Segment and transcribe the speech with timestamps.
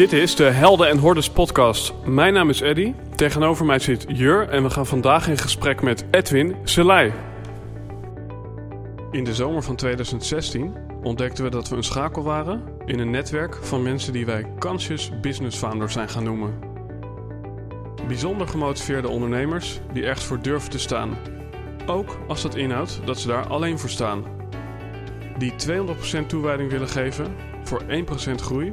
[0.00, 1.92] Dit is de Helden en Hordes podcast.
[2.04, 2.94] Mijn naam is Eddy.
[3.14, 7.12] Tegenover mij zit Jur en we gaan vandaag in gesprek met Edwin Selei.
[9.10, 13.58] In de zomer van 2016 ontdekten we dat we een schakel waren in een netwerk
[13.62, 16.58] van mensen die wij Conscious Business Founders zijn gaan noemen.
[18.06, 21.18] Bijzonder gemotiveerde ondernemers die ergens voor durven te staan.
[21.86, 24.24] Ook als dat inhoudt dat ze daar alleen voor staan.
[25.38, 25.52] Die
[26.22, 28.72] 200% toewijding willen geven voor 1% groei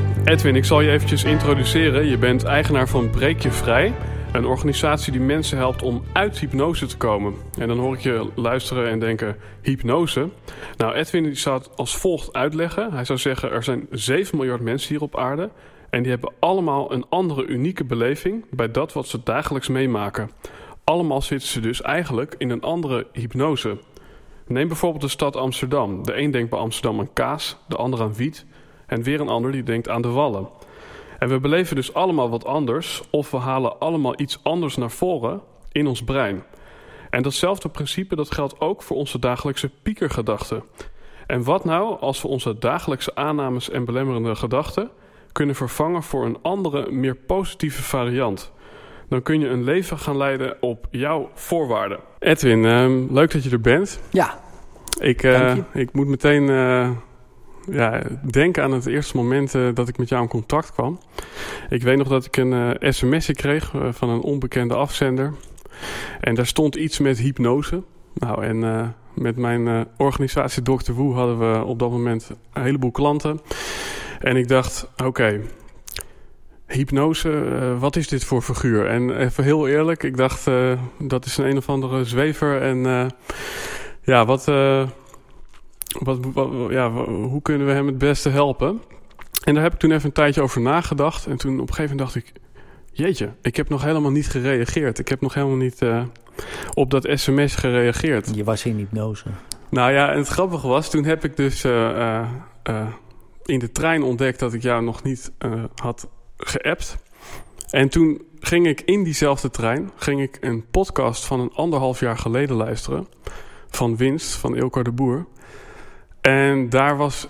[0.25, 2.05] Edwin, ik zal je eventjes introduceren.
[2.05, 3.93] Je bent eigenaar van Breek Je Vrij.
[4.31, 7.33] Een organisatie die mensen helpt om uit hypnose te komen.
[7.57, 10.29] En dan hoor ik je luisteren en denken, hypnose?
[10.77, 12.93] Nou, Edwin zou het als volgt uitleggen.
[12.93, 15.49] Hij zou zeggen, er zijn 7 miljard mensen hier op aarde...
[15.89, 18.45] en die hebben allemaal een andere unieke beleving...
[18.49, 20.31] bij dat wat ze dagelijks meemaken.
[20.83, 23.77] Allemaal zitten ze dus eigenlijk in een andere hypnose.
[24.47, 26.03] Neem bijvoorbeeld de stad Amsterdam.
[26.03, 28.45] De een denkt bij Amsterdam aan kaas, de ander aan wiet...
[28.91, 30.47] en weer een ander die denkt aan de wallen...
[31.21, 35.41] En we beleven dus allemaal wat anders, of we halen allemaal iets anders naar voren
[35.71, 36.43] in ons brein.
[37.09, 40.63] En datzelfde principe dat geldt ook voor onze dagelijkse piekergedachten.
[41.27, 44.89] En wat nou als we onze dagelijkse aannames en belemmerende gedachten
[45.31, 48.51] kunnen vervangen voor een andere, meer positieve variant?
[49.09, 51.99] Dan kun je een leven gaan leiden op jouw voorwaarden.
[52.19, 53.99] Edwin, ehm, leuk dat je er bent.
[54.09, 54.39] Ja,
[54.99, 56.89] Ik, uh, ik moet meteen uh,
[57.69, 60.99] ja, denken aan het eerste moment uh, dat ik met jou in contact kwam.
[61.69, 65.33] Ik weet nog dat ik een sms'je kreeg van een onbekende afzender.
[66.19, 67.83] En daar stond iets met hypnose.
[68.13, 70.91] Nou, en met mijn organisatie Dr.
[70.91, 73.39] Woe hadden we op dat moment een heleboel klanten.
[74.19, 75.41] En ik dacht, oké,
[76.67, 78.87] hypnose, uh, wat is dit voor figuur?
[78.87, 82.61] En even heel eerlijk, ik dacht, uh, dat is een een of andere zwever.
[82.61, 83.05] En uh,
[84.01, 84.45] ja, wat,
[85.99, 88.81] wat, wat, ja, hoe kunnen we hem het beste helpen?
[89.43, 91.25] En daar heb ik toen even een tijdje over nagedacht.
[91.27, 92.33] En toen op een gegeven moment dacht ik,
[92.91, 94.99] jeetje, ik heb nog helemaal niet gereageerd.
[94.99, 95.81] Ik heb nog helemaal niet
[96.73, 98.35] op dat sms gereageerd.
[98.35, 99.25] Je was in hypnose.
[99.69, 101.63] Nou ja, en het grappige was, toen heb ik dus
[103.43, 105.31] in de trein ontdekt dat ik jou nog niet
[105.75, 106.97] had geappt.
[107.69, 112.17] En toen ging ik in diezelfde trein ging ik een podcast van een anderhalf jaar
[112.17, 113.07] geleden luisteren.
[113.69, 115.25] Van Winst, van Ilkar de Boer.
[116.21, 117.27] En daar was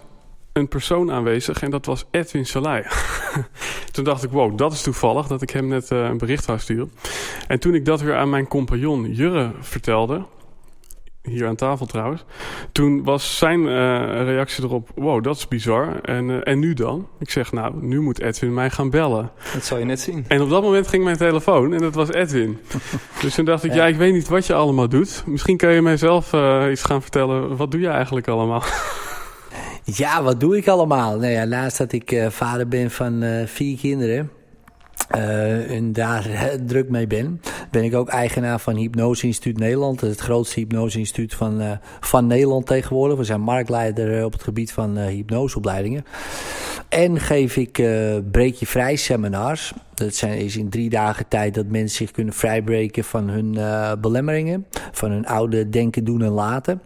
[0.53, 2.83] een persoon aanwezig en dat was Edwin Salai.
[3.91, 6.59] toen dacht ik, wow, dat is toevallig dat ik hem net uh, een bericht wou
[6.59, 6.91] sturen.
[7.47, 10.25] En toen ik dat weer aan mijn compagnon Jurre vertelde,
[11.23, 12.23] hier aan tafel trouwens.
[12.71, 16.01] Toen was zijn uh, reactie erop: wow, dat is bizar.
[16.01, 17.07] En, uh, en nu dan?
[17.19, 19.31] Ik zeg: Nou, nu moet Edwin mij gaan bellen.
[19.53, 20.25] Dat zal je net zien.
[20.27, 22.59] En op dat moment ging mijn telefoon en dat was Edwin.
[23.21, 23.77] dus toen dacht ik: ja.
[23.77, 23.85] ja.
[23.85, 25.23] ik weet niet wat je allemaal doet.
[25.25, 27.55] Misschien kan je mij zelf uh, iets gaan vertellen.
[27.57, 28.63] Wat doe je eigenlijk allemaal?
[29.83, 31.17] ja, wat doe ik allemaal?
[31.17, 34.40] Nou ja, naast dat ik vader ben van vier kinderen.
[35.15, 37.41] Uh, en daar druk mee ben,
[37.71, 40.01] ben ik ook eigenaar van Hypnose Instituut Nederland.
[40.01, 43.17] Het grootste hypnose instituut van, uh, van Nederland tegenwoordig.
[43.17, 46.05] We zijn marktleider op het gebied van uh, hypnoseopleidingen.
[46.89, 47.83] En geef ik
[48.31, 49.73] breek je vrij seminars.
[50.05, 53.57] Dat zijn, is in drie dagen tijd dat mensen zich kunnen vrijbreken van hun
[54.01, 54.65] belemmeringen.
[54.91, 56.81] Van hun oude denken, doen en laten.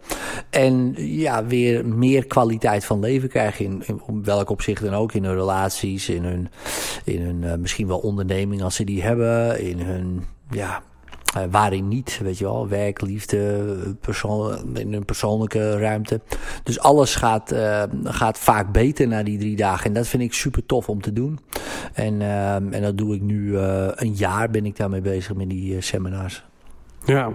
[0.50, 3.64] En ja, weer meer kwaliteit van leven krijgen.
[3.64, 5.12] In, welk opzicht dan ook.
[5.12, 6.48] In hun relaties, in hun,
[7.04, 9.60] in hun misschien wel onderneming als ze die hebben.
[9.60, 10.82] In hun, ja,
[11.36, 12.68] uh, waarin niet, weet je wel.
[12.68, 16.20] Werk, liefde, persoon, in hun persoonlijke ruimte.
[16.62, 19.86] Dus alles gaat, uh, gaat vaak beter na die drie dagen.
[19.86, 21.38] En dat vind ik super tof om te doen.
[21.92, 25.80] En, uh, en dat doe ik nu een jaar ben ik daarmee bezig met die
[25.80, 26.44] seminars.
[27.04, 27.30] Ja.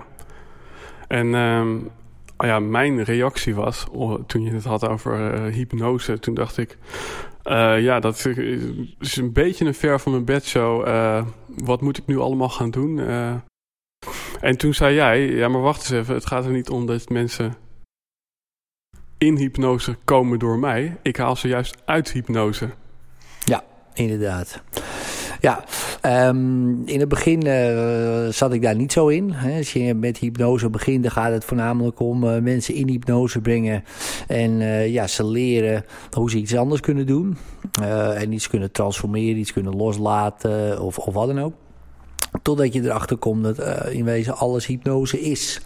[1.08, 1.90] En um,
[2.38, 6.78] oh ja, mijn reactie was, oh, toen je het had over hypnose, toen dacht ik...
[7.80, 8.28] Ja, dat
[9.00, 10.88] is een beetje een ver van mijn bedshow.
[10.88, 11.26] Uh,
[11.64, 12.98] wat moet ik nu allemaal gaan doen?
[12.98, 13.34] Uh,
[14.42, 16.14] en toen zei jij, ja maar wacht eens even.
[16.14, 17.56] Het gaat er niet om dat mensen
[19.18, 20.98] in hypnose komen door mij.
[21.02, 22.70] Ik haal ze juist uit hypnose.
[23.46, 23.64] Ja,
[23.94, 24.62] inderdaad.
[25.40, 25.66] Ja,
[26.02, 29.32] Ehm, in het begin uh, zat ik daar niet zo in.
[29.32, 29.58] Hè.
[29.58, 33.84] Als je met hypnose begint, dan gaat het voornamelijk om uh, mensen in hypnose brengen.
[34.28, 37.38] En uh, ja, ze leren hoe ze iets anders kunnen doen.
[38.16, 41.54] en iets kunnen transformeren, iets kunnen loslaten of, of wat dan ook.
[42.42, 45.62] Totdat je erachter komt dat in wezen alles hypnose is.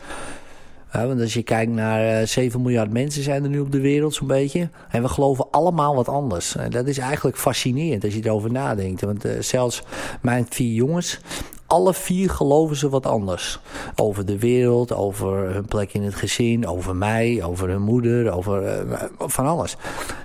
[1.03, 4.13] Want als je kijkt naar uh, 7 miljard mensen zijn er nu op de wereld
[4.13, 4.69] zo'n beetje.
[4.89, 6.55] En we geloven allemaal wat anders.
[6.55, 9.01] En dat is eigenlijk fascinerend als je erover nadenkt.
[9.01, 9.81] Want uh, zelfs
[10.21, 11.19] mijn vier jongens,
[11.67, 13.59] alle vier geloven ze wat anders.
[13.95, 18.87] Over de wereld, over hun plek in het gezin, over mij, over hun moeder, over
[18.87, 19.77] uh, van alles.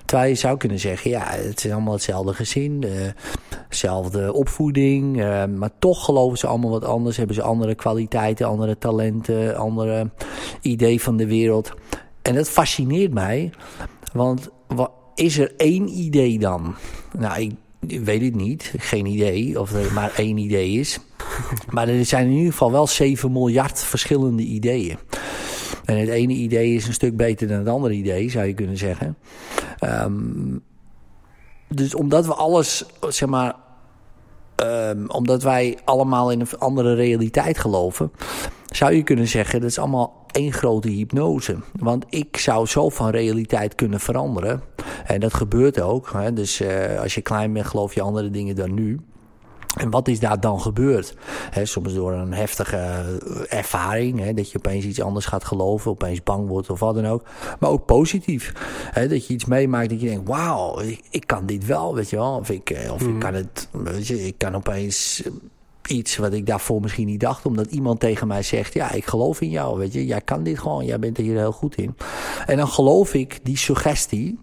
[0.04, 2.84] Terwijl je zou kunnen zeggen, ja, het is allemaal hetzelfde gezin,
[3.68, 5.16] dezelfde opvoeding.
[5.16, 10.10] Uh, maar toch geloven ze allemaal wat anders, hebben ze andere kwaliteiten, andere talenten, andere
[10.60, 11.72] idee van de wereld.
[12.22, 13.52] En dat fascineert mij,
[14.12, 16.74] want wat, is er één idee dan?
[17.18, 18.74] Nou, ik weet het niet.
[18.78, 20.98] Geen idee of er maar één idee is.
[21.70, 24.98] Maar er zijn in ieder geval wel 7 miljard verschillende ideeën.
[25.84, 28.76] En het ene idee is een stuk beter dan het andere idee, zou je kunnen
[28.76, 29.16] zeggen.
[29.84, 30.62] Um,
[31.68, 33.54] dus omdat we alles, zeg maar,
[34.56, 38.12] um, omdat wij allemaal in een andere realiteit geloven,
[38.70, 41.56] zou je kunnen zeggen, dat is allemaal één grote hypnose.
[41.72, 44.62] Want ik zou zo van realiteit kunnen veranderen.
[45.04, 46.10] En dat gebeurt ook.
[46.12, 46.32] Hè?
[46.32, 49.00] Dus uh, als je klein bent, geloof je andere dingen dan nu.
[49.76, 51.14] En wat is daar dan gebeurd?
[51.50, 53.04] He, soms door een heftige
[53.48, 57.06] ervaring, he, dat je opeens iets anders gaat geloven, opeens bang wordt of wat dan
[57.06, 57.22] ook.
[57.60, 58.52] Maar ook positief.
[58.90, 62.10] He, dat je iets meemaakt dat je denkt, wauw, ik, ik, kan dit wel, weet
[62.10, 62.36] je wel.
[62.36, 63.06] Of ik, eh, of mm.
[63.06, 63.22] ik mhm.
[63.22, 65.22] kan het, weet je, ik kan opeens
[65.90, 67.46] iets wat ik daarvoor misschien niet dacht.
[67.46, 70.06] Omdat iemand tegen mij zegt, ja, ik geloof in jou, weet je.
[70.06, 71.96] Jij kan dit gewoon, jij bent er hier heel goed in.
[72.46, 74.38] En dan geloof ik die suggestie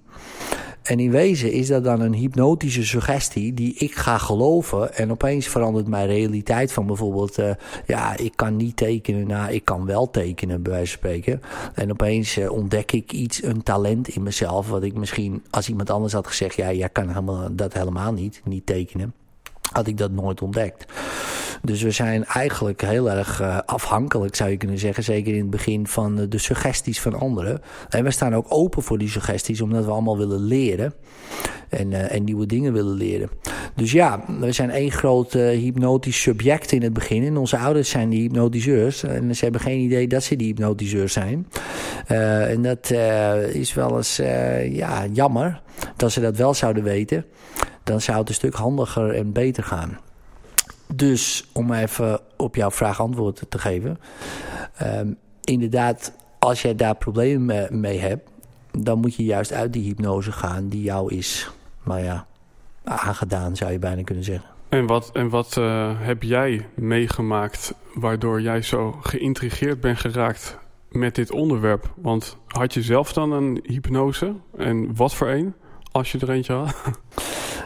[0.87, 4.95] en in wezen is dat dan een hypnotische suggestie die ik ga geloven.
[4.95, 7.51] En opeens verandert mijn realiteit van bijvoorbeeld, uh,
[7.85, 11.41] ja, ik kan niet tekenen naar, ik kan wel tekenen, bij wijze van spreken.
[11.73, 15.89] En opeens uh, ontdek ik iets, een talent in mezelf, wat ik misschien, als iemand
[15.89, 19.13] anders had gezegd, ja, jij kan helemaal, dat helemaal niet, niet tekenen
[19.71, 20.85] had ik dat nooit ontdekt.
[21.61, 25.03] Dus we zijn eigenlijk heel erg uh, afhankelijk, zou je kunnen zeggen.
[25.03, 27.61] Zeker in het begin van de suggesties van anderen.
[27.89, 30.93] En we staan ook open voor die suggesties, omdat we allemaal willen leren.
[31.69, 33.29] En, uh, en nieuwe dingen willen leren.
[33.75, 37.23] Dus ja, we zijn één groot hypnotisch subject in het begin.
[37.23, 39.03] En onze ouders zijn die hypnotiseurs.
[39.03, 41.47] En ze hebben geen idee dat ze die hypnotiseurs zijn.
[42.07, 42.91] en dat
[43.53, 44.15] is wel eens
[44.69, 45.61] ja, jammer
[45.95, 47.25] dat ze dat wel zouden weten
[47.87, 49.97] dan zou het een stuk handiger en beter gaan.
[50.93, 53.99] Dus om even op jouw vraag antwoord te geven.
[54.83, 58.29] Um, inderdaad, als jij daar problemen mee hebt,
[58.71, 61.51] dan moet je juist uit die hypnose gaan die jou is,
[61.83, 62.25] nou ja,
[62.83, 64.49] aangedaan zou je bijna kunnen zeggen.
[64.69, 70.57] En wat, en wat uh, heb jij meegemaakt waardoor jij zo geïntrigeerd bent geraakt
[70.89, 71.93] met dit onderwerp?
[71.95, 74.33] Want had je zelf dan een hypnose?
[74.57, 75.53] En wat voor een,
[75.97, 76.75] als je er eentje had?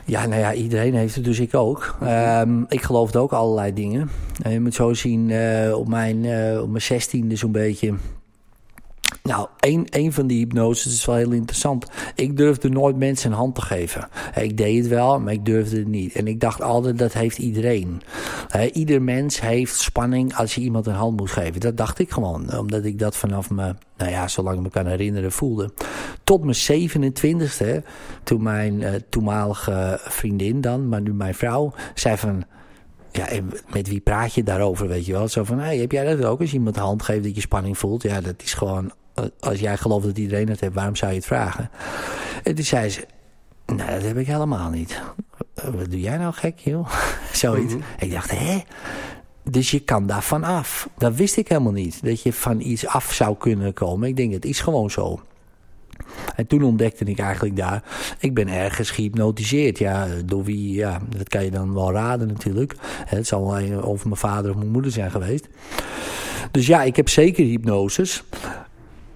[0.06, 1.98] Ja, nou ja, iedereen heeft het, dus ik ook.
[2.04, 4.10] Um, ik geloofde ook allerlei dingen.
[4.42, 7.94] En je moet zo zien, uh, op mijn, uh, op mijn zestiende zo'n beetje
[9.24, 11.88] nou, een, een van die hypnoses is wel heel interessant.
[12.16, 14.08] Ik durfde nooit mensen een hand te geven.
[14.36, 16.16] Ik deed het wel, maar ik durfde het niet.
[16.16, 18.02] En ik dacht altijd, dat heeft iedereen.
[18.74, 21.60] ieder mens heeft spanning als je iemand een hand moet geven.
[21.60, 22.58] Dat dacht ik gewoon.
[22.58, 25.74] Omdat ik dat vanaf me, nou ja, zolang ik me kan herinneren, voelde.
[26.24, 27.86] Tot mijn 27e,
[28.24, 32.44] toen mijn uh, toenmalige vriendin dan, maar nu mijn vrouw, zei van...
[33.14, 33.28] Ja,
[33.74, 35.28] met wie praat je daarover, weet je wel?
[35.28, 36.40] Zo van, hey, heb jij dat ook?
[36.40, 38.04] Als iemand hand geeft dat je spanning voelt.
[38.04, 38.92] Ja, dat is gewoon
[39.40, 41.70] als jij gelooft dat iedereen het heeft, waarom zou je het vragen?
[42.44, 43.06] En toen zei ze,
[43.66, 45.02] nou dat heb ik helemaal niet.
[45.54, 46.92] Wat doe jij nou gek, joh?
[47.34, 47.74] Zoiets.
[47.74, 48.62] Mm Ik dacht, hè?
[49.44, 50.90] Dus je kan daarvan af.
[50.98, 52.04] Dat wist ik helemaal niet.
[52.04, 54.08] Dat je van iets af zou kunnen komen.
[54.08, 55.22] Ik denk, het is gewoon zo.
[56.36, 57.84] En toen ontdekte ik eigenlijk daar,
[58.20, 59.78] ik ben ergens gehypnotiseerd.
[59.78, 62.76] Ja, door wie, ja, dat kan je dan wel raden natuurlijk.
[63.06, 65.48] Het zal over mijn vader of mijn moeder zijn geweest.
[66.52, 68.24] Dus ja, ik heb zeker hypnoses.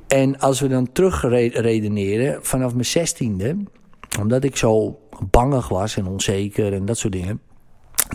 [0.08, 1.22] En als we dan terug
[1.54, 3.58] redeneren, vanaf mijn zestiende,
[4.20, 7.42] omdat ik zo bangig was en onzeker en dat soort dingen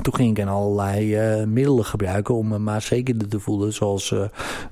[0.03, 3.73] toen ging ik allerlei uh, middelen gebruiken om me maar zekerder te voelen.
[3.73, 4.23] Zoals uh,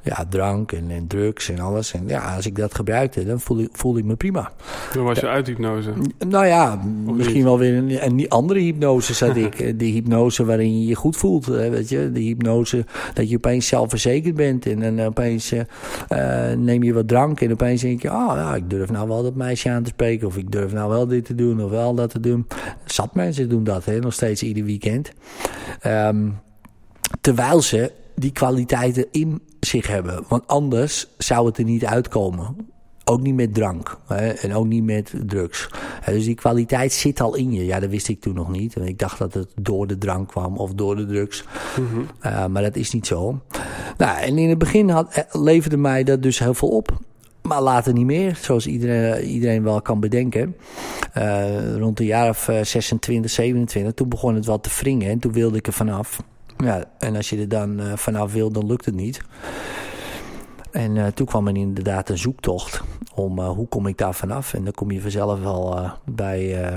[0.02, 1.92] ja, drank en, en, drugs en alles.
[1.92, 4.52] En ja, als ik dat gebruikte, dan voelde, ik, voelde ik me prima.
[4.92, 5.92] Toen was je uit hypnose?
[6.28, 9.56] Nou ja, misschien wel weer een, een, andere hypnose zat ik.
[9.78, 11.46] Die hypnose waarin je je goed voelt.
[11.46, 12.10] Weet je?
[12.12, 12.84] De hypnose
[13.14, 14.66] dat je opeens zelfverzekerd bent.
[14.66, 15.62] En dan opeens uh,
[16.56, 17.40] neem je wat drank.
[17.40, 20.26] En opeens denk je, oh ja, ik durf nou wel dat meisje aan te spreken.
[20.26, 22.46] Of ik durf nou wel dit te doen of wel dat te doen.
[22.84, 25.07] Zat mensen doen dat, hè, nog steeds ieder weekend.
[25.80, 26.28] Ehm,
[27.20, 30.24] terwijl ze die kwaliteiten in zich hebben.
[30.28, 32.56] Want anders zou het er niet uitkomen.
[33.04, 35.68] Ook niet met drank hè, en ook niet met drugs.
[36.06, 37.64] dus die kwaliteit zit al in je.
[37.64, 38.76] Ja, dat wist ik toen nog niet.
[38.76, 41.44] Ik dacht dat het door de drank kwam of door de drugs.
[41.80, 42.06] Mm
[42.52, 43.40] maar dat is niet zo.
[43.96, 46.98] Nou, en in het begin had, eh, leverde mij dat dus heel veel op.
[47.48, 50.56] Maar later niet meer, zoals iedereen, iedereen wel kan bedenken.
[51.16, 55.32] Uh, rond de jaar of 26, 27, toen begon het wel te wringen en toen
[55.32, 56.22] wilde ik er vanaf.
[56.56, 59.20] Ja, en als je er dan uh, vanaf wil, dan lukt het niet.
[60.72, 62.82] En uh, toen kwam er inderdaad een zoektocht
[63.14, 64.54] om hoe kom ik daar vanaf.
[64.54, 66.70] En dan kom je vanzelf wel bij,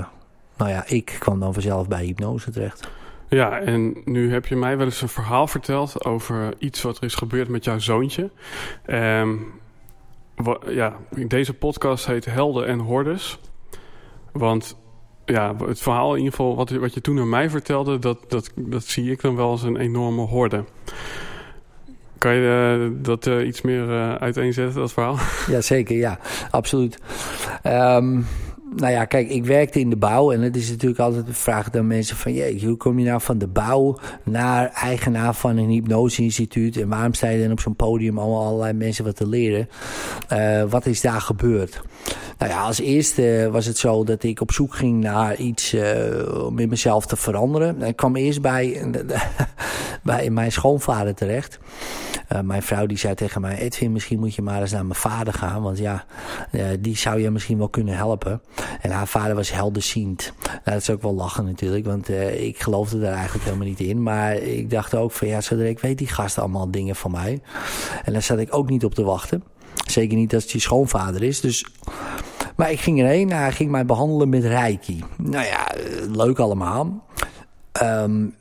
[0.56, 2.90] nou ja, ik kwam dan vanzelf bij hypnose terecht.
[3.28, 7.04] Ja, en nu heb je mij wel eens een verhaal verteld over iets wat er
[7.04, 8.30] is gebeurd met jouw zoontje.
[8.86, 9.60] Um,
[10.68, 13.38] ja, deze podcast heet Helden en Hordes.
[14.32, 14.76] Want
[15.24, 18.52] ja, het verhaal in ieder geval wat, wat je toen aan mij vertelde, dat, dat,
[18.56, 20.64] dat zie ik dan wel als een enorme horde.
[22.18, 25.16] Kan je uh, dat uh, iets meer uh, uiteenzetten, dat verhaal?
[25.46, 25.96] Ja, zeker.
[25.96, 26.18] Ja,
[26.50, 26.98] absoluut.
[27.66, 28.26] Um,
[28.76, 31.74] nou ja, kijk, ik werkte in de bouw en het is natuurlijk altijd de vraag
[31.74, 32.32] aan mensen van...
[32.32, 36.76] Jee, hoe kom je nou van de bouw naar eigenaar van een hypnoseinstituut...
[36.76, 39.68] en waarom sta je dan op zo'n podium om allerlei mensen wat te leren?
[40.32, 41.82] Uh, wat is daar gebeurd?
[42.38, 46.44] Nou ja, als eerste was het zo dat ik op zoek ging naar iets uh,
[46.46, 47.82] om in mezelf te veranderen.
[47.82, 48.90] Ik kwam eerst bij,
[50.02, 51.58] bij mijn schoonvader terecht.
[52.32, 54.98] Uh, mijn vrouw die zei tegen mij, Edwin, misschien moet je maar eens naar mijn
[54.98, 55.62] vader gaan.
[55.62, 56.04] Want ja,
[56.80, 58.40] die zou je misschien wel kunnen helpen.
[58.80, 60.32] En haar vader was helderziend.
[60.46, 63.80] Nou, dat is ook wel lachen natuurlijk, want uh, ik geloofde daar eigenlijk helemaal niet
[63.80, 64.02] in.
[64.02, 67.40] Maar ik dacht ook van ja, zodra ik weet die gast allemaal dingen van mij.
[68.04, 69.42] En daar zat ik ook niet op te wachten.
[69.86, 71.40] Zeker niet als het je schoonvader is.
[71.40, 71.66] Dus...
[72.56, 75.04] Maar ik ging erheen, hij ging mij behandelen met reiki.
[75.16, 75.68] Nou ja,
[76.10, 77.04] leuk allemaal.
[77.82, 78.34] Um,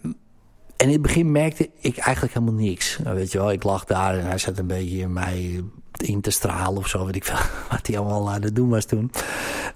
[0.81, 2.99] en in het begin merkte ik eigenlijk helemaal niks.
[3.03, 5.63] Nou, weet je wel, ik lag daar en hij zat een beetje in mij
[6.01, 7.05] in te stralen of zo.
[7.05, 7.35] Weet ik veel
[7.77, 9.11] wat hij allemaal aan het doen was toen.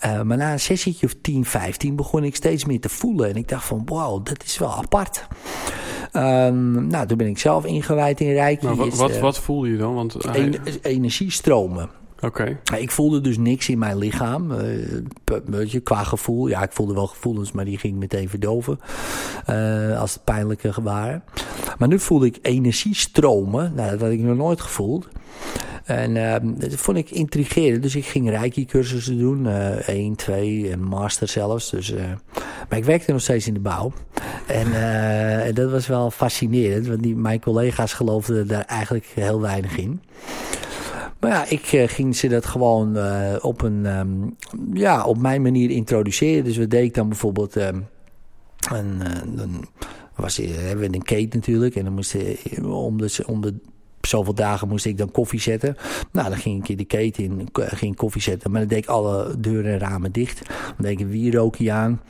[0.05, 3.29] Uh, maar na een sessietje of 10, 15 begon ik steeds meer te voelen.
[3.29, 5.27] En ik dacht van, wow, dat is wel apart.
[6.13, 8.65] Um, nou, toen ben ik zelf ingewijd in Reiki.
[8.65, 9.93] Maar wat, wat, uh, wat voelde je dan?
[9.93, 10.59] Want, hij...
[10.81, 11.89] energiestromen.
[12.21, 12.59] Oké.
[12.77, 14.53] Ik voelde dus niks in mijn lichaam.
[15.65, 16.47] Je, qua gevoel.
[16.47, 18.79] Ja, ik voelde wel gevoelens, maar die ging meteen verdoven.
[19.49, 21.23] Uh, als het pijnlijke waren.
[21.77, 23.71] Maar nu voelde ik energiestromen.
[23.75, 25.07] Nou, dat had ik nog nooit gevoeld.
[25.85, 27.81] En uh, dat vond ik intrigerend.
[27.81, 29.45] Dus ik ging Reiki-cursussen doen.
[29.45, 31.69] Uh, 1, 2, en master zelfs.
[31.69, 31.99] Dus, uh,
[32.69, 33.91] maar ik werkte nog steeds in de bouw.
[34.47, 36.87] En dat was wel fascinerend.
[36.87, 40.01] Want die, mijn collega's geloofden daar eigenlijk heel weinig in.
[41.25, 44.35] Maar ja, ik uh, ging ze dat gewoon uh, op, een, um,
[44.73, 46.43] ja, op mijn manier introduceren.
[46.43, 47.55] Dus wat deed ik dan bijvoorbeeld...
[47.55, 47.87] Um,
[48.71, 49.01] een,
[49.35, 49.67] dan
[50.15, 51.75] was, hebben we een kate natuurlijk.
[51.75, 52.15] En dan moest
[52.65, 53.53] om de, om de
[54.05, 55.77] zoveel dagen moest ik dan koffie zetten.
[56.11, 58.51] Nou, dan ging ik in de keten in, ging koffie zetten.
[58.51, 60.41] Maar dan deed ik alle deuren en ramen dicht.
[60.47, 62.01] Dan deed ik een wierookje aan.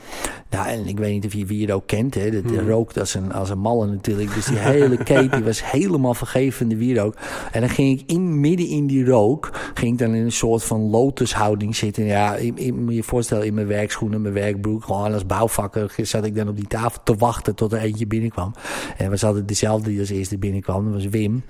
[0.49, 2.13] Nou, en ik weet niet of je wierook kent.
[2.13, 2.31] Hè.
[2.31, 2.69] Dat hmm.
[2.69, 4.33] rookt als een, als een malle natuurlijk.
[4.33, 7.15] Dus die hele keten was helemaal vergeven de wierook.
[7.51, 10.63] En dan ging ik in, midden in die rook, ging ik dan in een soort
[10.63, 12.05] van lotushouding zitten.
[12.05, 16.25] Ja, ik, ik moet je voorstellen, in mijn werkschoenen, mijn werkbroek, gewoon als bouwvakker zat
[16.25, 18.53] ik dan op die tafel te wachten tot er eentje binnenkwam.
[18.97, 20.85] En was altijd dezelfde die als eerste binnenkwam.
[20.85, 21.43] Dat was Wim.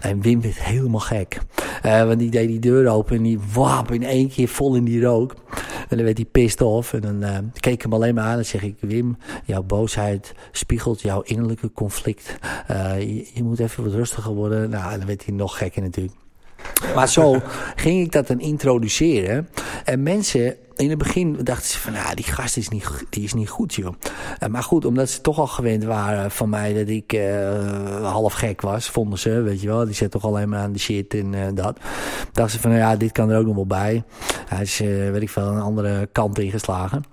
[0.00, 1.38] En Wim werd helemaal gek.
[1.86, 4.84] Uh, want die deed die deur open en die wap in één keer vol in
[4.84, 5.34] die rook.
[5.88, 6.92] En dan werd hij pissed off.
[6.92, 8.76] En dan uh, keek ik hem alleen maar aan en zeg ik...
[8.80, 12.38] Wim, jouw boosheid spiegelt jouw innerlijke conflict.
[12.70, 13.00] Uh,
[13.34, 14.70] je, moet even wat rustiger worden.
[14.70, 16.16] Nou, dan werd hij nog gekker natuurlijk.
[16.94, 17.40] Maar zo
[17.76, 19.48] ging ik dat dan introduceren.
[19.84, 23.34] En mensen in het begin dachten ze van, nou, die gast is niet, die is
[23.34, 23.94] niet goed, joh.
[24.42, 28.32] Uh, maar goed, omdat ze toch al gewend waren van mij dat ik uh, half
[28.32, 29.84] gek was, vonden ze, weet je wel.
[29.84, 31.78] Die zet toch alleen maar aan de shit en uh, dat.
[32.32, 34.04] Dachten ze van, nou ja, dit kan er ook nog wel bij.
[34.46, 37.04] Hij is, weet ik veel, een andere kant ingeslagen.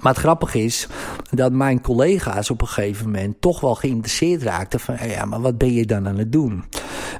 [0.00, 0.88] Maar het grappige is
[1.30, 5.58] dat mijn collega's op een gegeven moment toch wel geïnteresseerd raakten van ja, maar wat
[5.58, 6.64] ben je dan aan het doen?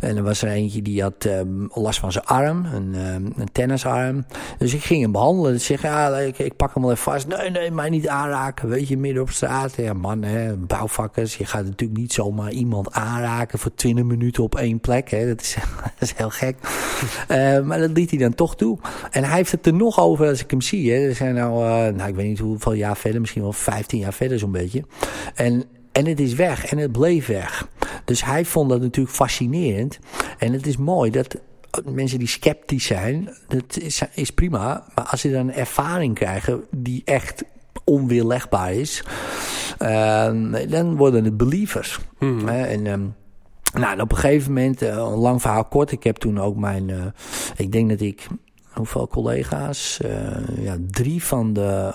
[0.01, 3.53] En er was er eentje die had um, last van zijn arm, een, um, een
[3.53, 4.25] tennisarm.
[4.59, 5.55] Dus ik ging hem behandelen.
[5.55, 7.27] Ik zeg, ja, ik, ik, pak hem wel even vast.
[7.27, 8.69] Nee, nee, mij niet aanraken.
[8.69, 9.75] Weet je, midden op straat.
[9.77, 11.37] Ja, man, hè, bouwvakkers.
[11.37, 15.11] Je gaat natuurlijk niet zomaar iemand aanraken voor 20 minuten op één plek.
[15.11, 15.27] Hè.
[15.27, 15.57] Dat, is,
[15.99, 16.57] dat is heel gek.
[17.29, 18.79] uh, maar dat liet hij dan toch toe.
[19.11, 20.93] En hij heeft het er nog over als ik hem zie.
[20.93, 21.09] Hè.
[21.09, 24.13] Er zijn nou, uh, nou, ik weet niet hoeveel jaar verder, misschien wel 15 jaar
[24.13, 24.85] verder zo'n beetje.
[25.35, 27.69] En en het is weg en het bleef weg.
[28.05, 29.99] Dus hij vond dat natuurlijk fascinerend.
[30.39, 31.37] En het is mooi dat
[31.85, 34.87] mensen die sceptisch zijn, dat is, is prima.
[34.95, 37.45] Maar als ze dan een ervaring krijgen die echt
[37.85, 39.05] onweerlegbaar is.
[39.79, 40.33] Uh,
[40.69, 41.99] dan worden het believers.
[42.19, 42.49] Mhm.
[42.49, 43.15] en um,
[43.75, 45.93] nou, op een gegeven moment, uh, een lang verhaal kort.
[45.93, 47.05] Ik heb toen ook mijn, uh,
[47.57, 48.27] ik denk dat ik,
[48.73, 50.01] hoeveel collega's?
[50.57, 51.93] Ja, drie van de,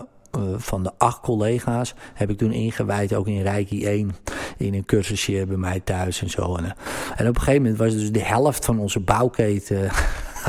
[0.58, 4.16] van de acht collega's heb ik toen ingewijd, ook in Reiki 1,
[4.58, 6.56] in een cursusje bij mij thuis en zo.
[6.56, 6.76] En,
[7.16, 9.90] en op een gegeven moment was dus de helft van onze bouwketen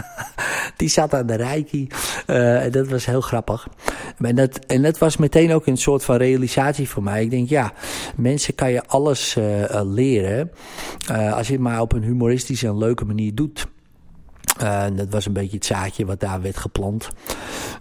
[0.76, 1.86] die zat aan de Reiki.
[2.26, 3.68] Uh, en dat was heel grappig.
[4.18, 7.22] En dat, en dat was meteen ook een soort van realisatie voor mij.
[7.22, 7.72] Ik denk, ja,
[8.16, 9.36] mensen kan je alles
[9.84, 10.50] leren.
[11.32, 13.66] Als je het maar op een humoristische en leuke manier doet.
[14.94, 17.08] Dat was een beetje het zaadje wat daar werd geplant.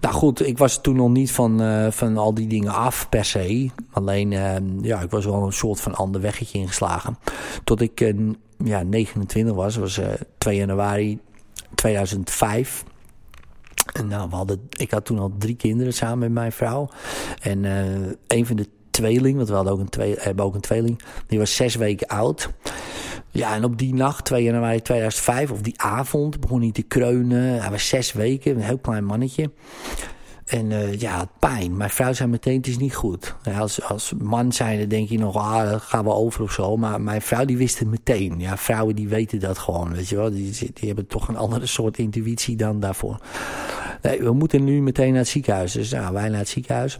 [0.02, 3.26] Nou goed, ik was toen nog niet van, uh, van al die dingen af per
[3.26, 3.70] se.
[3.92, 7.18] Alleen, uh, ja, ik was wel een soort van ander weggetje ingeslagen.
[7.64, 8.14] Tot ik
[8.64, 10.00] ja, 29 was, was
[10.38, 11.20] 2 januari
[11.76, 12.84] 2005.
[13.94, 16.90] En nou, we hadden, ik had toen al drie kinderen samen met mijn vrouw.
[17.42, 17.64] En
[18.28, 21.40] een van de tweeling, want we hadden ook een twee, hebben ook een tweeling, die
[21.40, 22.50] was zes weken oud.
[23.32, 27.62] Ja, en op die nacht, 2 januari 2005, of die avond, begon hij te kreunen.
[27.62, 29.52] Hij was zes weken, een heel klein mannetje.
[30.50, 31.78] En uh, ja, pijn.
[31.78, 33.36] Mijn vrouw zei meteen, het is niet goed.
[33.58, 36.78] Als, als man zijnde denk je nog, ah, gaan we over of zo.
[36.78, 38.40] Maar mijn vrouw die wist het meteen.
[38.40, 40.30] Ja, vrouwen die weten dat gewoon, weet je wel.
[40.30, 43.18] Die, die hebben toch een andere soort intuïtie dan daarvoor.
[44.02, 45.72] Nee, we moeten nu meteen naar het ziekenhuis.
[45.72, 47.00] Dus nou, wij naar het ziekenhuis.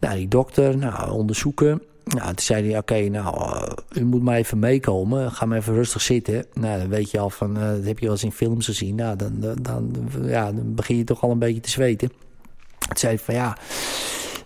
[0.00, 1.82] Nou, die dokter, nou, onderzoeken.
[2.06, 5.32] Nou, toen zei hij, oké, nou, uh, u moet maar even meekomen.
[5.32, 6.46] Ga maar even rustig zitten.
[6.54, 8.94] Nou, dan weet je al van, uh, dat heb je wel eens in films gezien.
[8.94, 12.12] Nou, dan, dan, ja, dan begin je toch al een beetje te zweten.
[12.88, 13.56] Het zei van ja,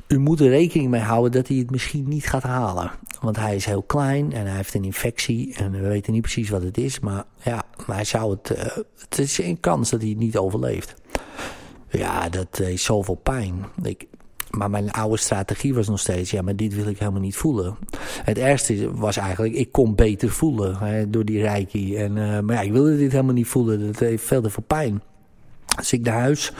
[0.08, 2.90] u moet er rekening mee houden dat hij het misschien niet gaat halen.
[3.20, 6.50] Want hij is heel klein en hij heeft een infectie en we weten niet precies
[6.50, 7.00] wat het is.
[7.00, 8.64] Maar ja, hij zou het, uh,
[8.98, 10.94] het is een kans dat hij het niet overleeft.
[11.88, 13.64] Ja, dat is zoveel pijn.
[13.82, 14.06] Ik,
[14.50, 17.76] maar mijn oude strategie was nog steeds, ja, maar dit wil ik helemaal niet voelen.
[18.24, 21.96] Het ergste was eigenlijk, ik kon beter voelen hè, door die reiki.
[21.96, 23.86] En, uh, maar ja, ik wilde dit helemaal niet voelen.
[23.86, 25.02] Dat heeft veel te veel pijn.
[25.76, 26.52] Dus ik naar huis.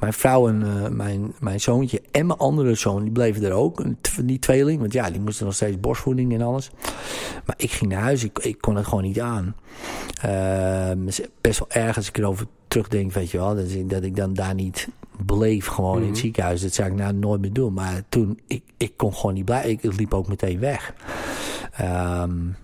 [0.00, 3.84] Mijn vrouw en uh, mijn, mijn zoontje en mijn andere zoon, die bleven er ook.
[4.24, 6.70] Die tweeling, want ja, die moesten nog steeds borstvoeding en alles.
[7.46, 9.54] Maar ik ging naar huis, ik, ik kon het gewoon niet aan.
[10.24, 10.90] Uh,
[11.40, 13.54] best wel erg als ik erover terugdenk, weet je wel.
[13.54, 14.88] Dat ik, dat ik dan daar niet
[15.26, 16.04] bleef gewoon mm -hmm.
[16.04, 16.60] in het ziekenhuis.
[16.60, 17.72] Dat zou ik nou nooit meer doen.
[17.72, 19.70] Maar toen, ik, ik kon gewoon niet blijven.
[19.70, 20.94] Ik liep ook meteen weg.
[21.80, 22.56] Um,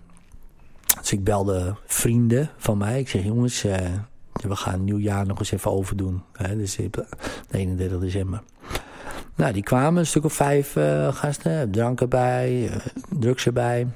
[1.01, 2.99] dus ik belde vrienden van mij.
[2.99, 3.65] Ik zeg, jongens...
[3.65, 3.77] Uh,
[4.33, 6.23] we gaan nieuwjaar nog eens even overdoen.
[6.33, 6.79] Hè, dus
[7.51, 8.43] 31 december.
[9.37, 11.71] Nou, die kwamen, een stuk of vijf uh, gasten.
[11.71, 12.77] Drank erbij, uh,
[13.19, 13.87] drugs erbij.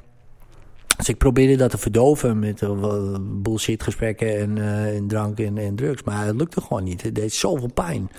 [0.97, 4.59] Dus ik probeerde dat te verdoven met uh, bullshit gesprekken en,
[4.95, 6.03] en drank en, en, drugs.
[6.03, 7.03] Maar het lukte gewoon niet.
[7.03, 8.11] Het deed zoveel pijn.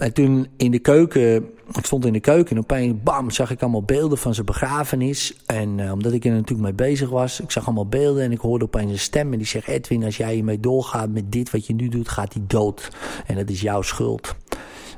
[0.00, 3.62] En toen in de keuken, ik stond in de keuken en opeens, bam, zag ik
[3.62, 5.36] allemaal beelden van zijn begrafenis.
[5.46, 8.38] En uh, omdat ik er natuurlijk mee bezig was, ik zag allemaal beelden en ik
[8.38, 9.32] hoorde opeens een stem.
[9.32, 12.32] En die zegt, Edwin, als jij hiermee doorgaat met dit wat je nu doet, gaat
[12.32, 12.90] hij dood.
[13.26, 14.34] En dat is jouw schuld.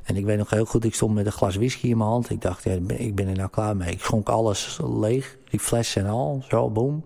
[0.05, 2.31] En ik weet nog heel goed, ik stond met een glas whisky in mijn hand.
[2.31, 3.91] Ik dacht, ja, ik ben er nou klaar mee.
[3.91, 7.03] Ik schonk alles leeg, die fles en al, zo, boom.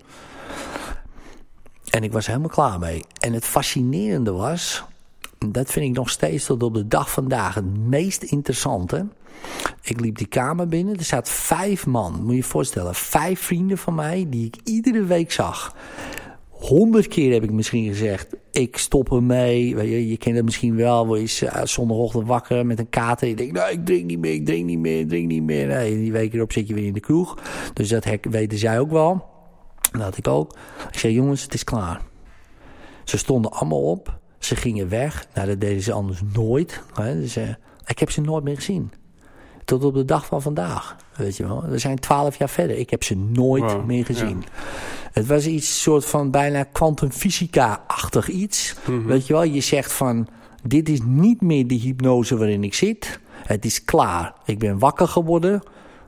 [1.90, 3.04] En ik was helemaal klaar mee.
[3.20, 4.85] En het fascinerende was,
[5.52, 9.06] dat vind ik nog steeds tot op de dag vandaag het meest interessante.
[9.82, 10.96] Ik liep die kamer binnen.
[10.96, 12.12] Er zaten vijf man.
[12.22, 12.94] Moet je je voorstellen.
[12.94, 15.76] Vijf vrienden van mij die ik iedere week zag.
[16.48, 18.37] Honderd keer heb ik misschien gezegd.
[18.50, 19.76] Ik stop ermee.
[19.76, 21.06] Je, je kent het misschien wel.
[21.06, 23.28] Word je uh, zondagochtend wakker met een kater.
[23.28, 25.66] Je denkt, nou, ik drink niet meer, ik drink niet meer, ik drink niet meer.
[25.66, 27.38] Nee, die week erop zit je weer in de kroeg.
[27.72, 29.24] Dus dat weten zij ook wel.
[29.92, 30.56] Dat had ik ook.
[30.92, 32.00] Ik zei, jongens, het is klaar.
[33.04, 34.18] Ze stonden allemaal op.
[34.38, 35.27] Ze gingen weg.
[35.35, 36.83] Nou, dat deden ze anders nooit.
[36.94, 37.20] Hè.
[37.20, 37.49] Dus, uh,
[37.87, 38.92] ik heb ze nooit meer gezien.
[39.64, 40.96] Tot op de dag van vandaag.
[41.16, 41.64] Weet je wel.
[41.68, 42.77] We zijn twaalf jaar verder.
[42.77, 44.42] Ik heb ze nooit wow, meer gezien.
[44.44, 44.62] Ja.
[45.12, 48.75] Het was iets soort van bijna kwantumfysica-achtig iets.
[48.87, 49.07] Mm -hmm.
[49.07, 49.42] Weet je wel.
[49.42, 50.29] Je zegt van...
[50.62, 53.20] Dit is niet meer de hypnose waarin ik zit.
[53.46, 54.35] Het is klaar.
[54.44, 55.62] Ik ben wakker geworden.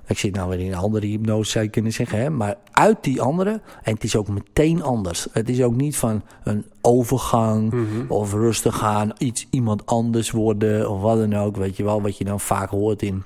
[0.08, 2.18] Ik zit nou weer in een andere hypnose, zou je kunnen zeggen.
[2.18, 2.30] Hè?
[2.30, 3.60] Maar uit die andere.
[3.82, 5.26] En het is ook meteen anders.
[5.32, 7.72] Het is ook niet van een overgang.
[7.72, 8.04] Mm -hmm.
[8.08, 9.12] Of rustig gaan.
[9.18, 10.90] Iets, iemand anders worden.
[10.90, 11.56] Of wat dan ook.
[11.56, 12.02] Weet je wel.
[12.02, 13.24] Wat je dan vaak hoort in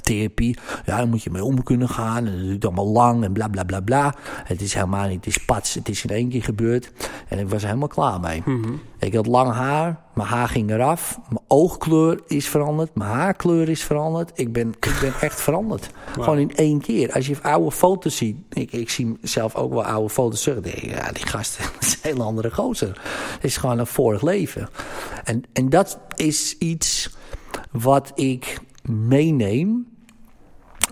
[0.00, 0.58] therapie.
[0.84, 2.26] Ja, daar moet je mee om kunnen gaan.
[2.26, 4.14] En dat duurt allemaal lang en bla bla bla bla.
[4.44, 5.24] Het is helemaal niet.
[5.24, 5.74] Het is pats.
[5.74, 6.92] Het is in één keer gebeurd.
[7.28, 8.42] En ik was er helemaal klaar mee.
[8.44, 8.80] Mm -hmm.
[8.98, 10.00] Ik had lang haar.
[10.14, 11.18] Mijn haar ging eraf.
[11.28, 12.94] Mijn oogkleur is veranderd.
[12.94, 14.30] Mijn haarkleur is veranderd.
[14.34, 15.90] Ik ben, ik ben echt veranderd.
[16.14, 16.24] Wow.
[16.24, 17.12] Gewoon in één keer.
[17.12, 18.36] Als je oude foto's ziet.
[18.48, 20.60] Ik, ik zie zelf ook wel oude foto's terug.
[20.60, 21.64] Denk ik, ja, die gasten.
[21.74, 23.00] Dat is een hele andere gozer.
[23.34, 24.68] Het is gewoon een vorig leven.
[25.24, 27.10] En, en dat is iets
[27.70, 29.86] wat ik meeneem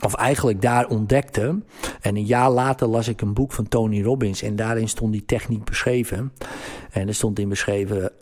[0.01, 1.63] of eigenlijk daar ontdekte.
[2.01, 5.25] En een jaar later las ik een boek van Tony Robbins en daarin stond die
[5.25, 6.33] techniek beschreven.
[6.91, 8.13] En er stond in beschreven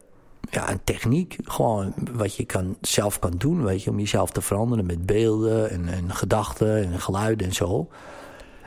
[0.50, 4.40] ja, een techniek, gewoon wat je kan, zelf kan doen, weet je, om jezelf te
[4.40, 7.88] veranderen met beelden en, en gedachten en geluiden en zo.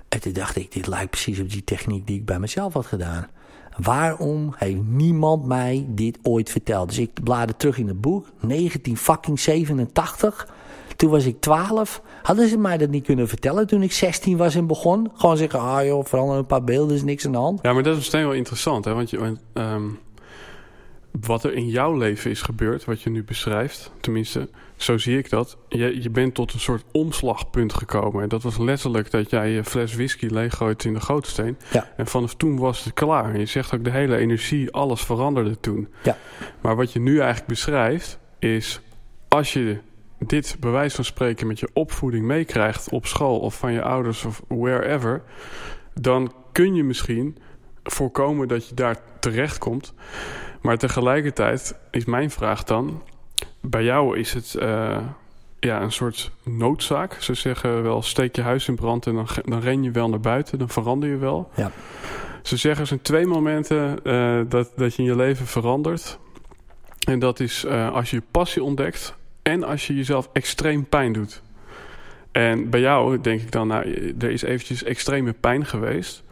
[0.09, 2.85] En toen dacht ik, dit lijkt precies op die techniek die ik bij mezelf had
[2.85, 3.27] gedaan.
[3.77, 6.87] Waarom heeft niemand mij dit ooit verteld?
[6.87, 10.47] Dus ik bladerde terug in het boek, 1987.
[10.95, 12.01] Toen was ik 12.
[12.21, 15.11] Hadden ze mij dat niet kunnen vertellen toen ik 16 was en begon?
[15.13, 17.59] Gewoon zeggen, ah joh, verander een paar beelden, is niks aan de hand.
[17.61, 18.93] Ja, maar dat is meteen wel interessant, hè?
[18.93, 19.99] Want je, um,
[21.11, 25.29] wat er in jouw leven is gebeurd, wat je nu beschrijft, tenminste, zo zie ik
[25.29, 25.57] dat.
[25.69, 28.23] Je, je bent tot een soort omslagpunt gekomen.
[28.23, 31.57] En dat was letterlijk dat jij je fles whisky leeggooit in de gootsteen.
[31.71, 31.91] Ja.
[31.97, 33.33] En vanaf toen was het klaar.
[33.33, 35.87] En je zegt ook de hele energie, alles veranderde toen.
[36.03, 36.17] Ja.
[36.61, 38.81] Maar wat je nu eigenlijk beschrijft, is
[39.27, 39.77] als je
[40.25, 44.41] dit bewijs van spreken met je opvoeding meekrijgt op school of van je ouders of
[44.47, 45.21] wherever,
[45.93, 47.37] dan kun je misschien
[47.83, 49.93] voorkomen dat je daar terechtkomt.
[50.61, 53.01] Maar tegelijkertijd is mijn vraag dan:
[53.61, 54.97] bij jou is het uh,
[55.59, 57.13] ja, een soort noodzaak.
[57.13, 60.19] Ze zeggen wel: steek je huis in brand en dan, dan ren je wel naar
[60.19, 61.51] buiten, dan verander je wel.
[61.55, 61.71] Ja.
[62.41, 66.19] Ze zeggen er zijn twee momenten uh, dat, dat je in je leven verandert.
[67.07, 71.13] En dat is uh, als je je passie ontdekt en als je jezelf extreem pijn
[71.13, 71.41] doet.
[72.31, 76.23] En bij jou denk ik dan, nou, er is eventjes extreme pijn geweest.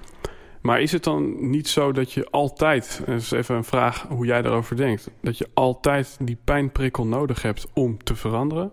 [0.61, 4.25] Maar is het dan niet zo dat je altijd, dat is even een vraag hoe
[4.25, 8.71] jij daarover denkt, dat je altijd die pijnprikkel nodig hebt om te veranderen?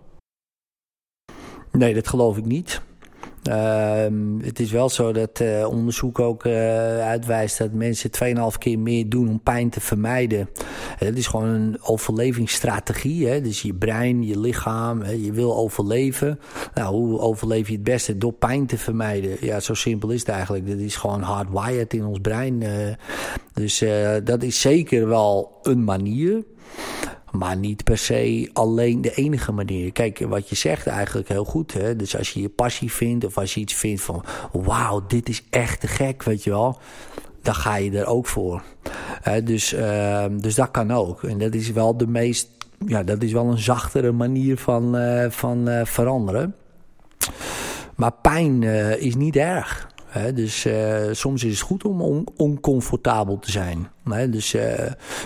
[1.71, 2.81] Nee, dat geloof ik niet.
[3.49, 4.05] Uh,
[4.41, 6.53] het is wel zo dat uh, onderzoek ook uh,
[6.99, 8.09] uitwijst dat mensen
[8.53, 10.49] 2,5 keer meer doen om pijn te vermijden.
[10.97, 13.27] Het is gewoon een overlevingsstrategie.
[13.27, 13.41] Hè?
[13.41, 16.39] Dus je brein, je lichaam, je wil overleven.
[16.73, 18.17] Nou, hoe overleef je het beste?
[18.17, 19.37] Door pijn te vermijden.
[19.41, 20.67] Ja, zo simpel is het eigenlijk.
[20.67, 22.63] Dat is gewoon hardwired in ons brein.
[23.53, 23.83] Dus
[24.23, 26.43] dat is zeker wel een manier.
[27.37, 29.91] Maar niet per se alleen de enige manier.
[29.91, 31.73] Kijk, wat je zegt eigenlijk heel goed.
[31.73, 31.95] Hè?
[31.95, 34.23] Dus als je je passie vindt of als je iets vindt van...
[34.51, 36.77] wauw, dit is echt te gek, weet je wel.
[37.41, 38.63] Dan ga je er ook voor.
[39.43, 41.23] Dus, uh, dus dat kan ook.
[41.23, 42.49] En dat is wel de meest...
[42.85, 46.55] Ja, dat is wel een zachtere manier van, uh, van veranderen.
[47.95, 48.63] Maar pijn
[48.99, 49.86] is niet erg.
[50.33, 53.89] Dus uh, soms is het goed om on oncomfortabel te zijn.
[54.29, 54.63] Dus uh,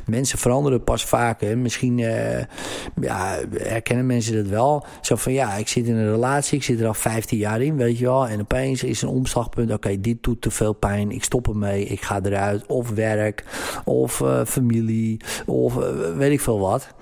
[0.06, 1.42] mensen veranderen pas vaak.
[1.42, 1.56] Hè.
[1.56, 2.40] Misschien uh,
[3.02, 4.86] ja, herkennen mensen dat wel.
[5.02, 7.78] Zo van ja, ik zit in een relatie, ik zit er al 15 jaar in,
[7.78, 8.28] weet je wel.
[8.28, 9.72] En opeens is een omslagpunt.
[9.72, 11.12] Oké, dit doet te veel pijn.
[11.12, 11.86] Ik stop ermee.
[11.86, 12.66] Ik ga eruit.
[12.66, 13.44] Of werk,
[13.86, 15.76] of familie, of
[16.16, 16.94] weet ik veel wat.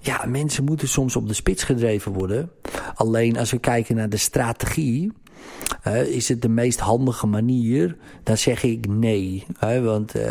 [0.00, 2.50] Ja, mensen moeten soms op de spits gedreven worden.
[2.94, 5.12] Alleen als we kijken naar de strategie
[6.06, 7.96] is het de meest handige manier?
[8.22, 9.46] Dan zeg ik nee.
[9.64, 10.24] Uh, want, uh,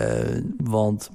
[0.57, 1.09] want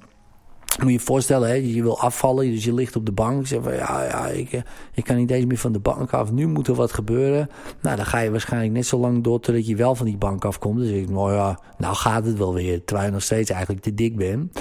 [0.78, 3.40] moet je je voorstellen, hè, je wil afvallen, dus je ligt op de bank.
[3.40, 4.62] Je zegt van ja, ja ik,
[4.94, 6.32] ik kan niet eens meer van de bank af.
[6.32, 7.48] Nu moet er wat gebeuren.
[7.80, 10.44] Nou, dan ga je waarschijnlijk net zo lang door totdat je wel van die bank
[10.44, 10.78] afkomt.
[10.78, 12.84] Dus ik, nou ja, nou gaat het wel weer.
[12.84, 14.60] Terwijl je nog steeds eigenlijk te dik bent.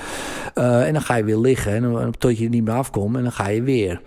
[0.56, 3.16] Uh, en dan ga je weer liggen en dan, tot je er niet meer afkomt.
[3.16, 4.02] En dan ga je weer.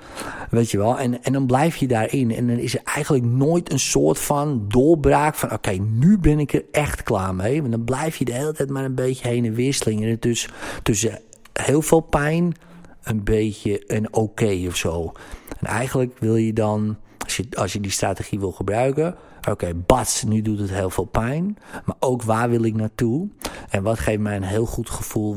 [0.50, 0.98] Weet je wel.
[0.98, 2.34] En, en dan blijf je daarin.
[2.34, 5.52] En dan is er eigenlijk nooit een soort van doorbraak van...
[5.52, 7.60] oké, nu ben ik er echt klaar mee.
[7.60, 10.16] Want dan blijf je de hele tijd maar een beetje heen en weer slingeren.
[10.20, 10.48] Dus
[10.82, 11.20] tussen
[11.62, 12.54] heel veel pijn,
[13.02, 15.12] een beetje een oké okay of zo.
[15.60, 19.16] En eigenlijk wil je dan, als je, als je die strategie wil gebruiken...
[19.38, 21.58] Oké, okay, bats, nu doet het heel veel pijn.
[21.84, 23.28] Maar ook waar wil ik naartoe?
[23.68, 25.36] En wat geeft mij een heel goed gevoel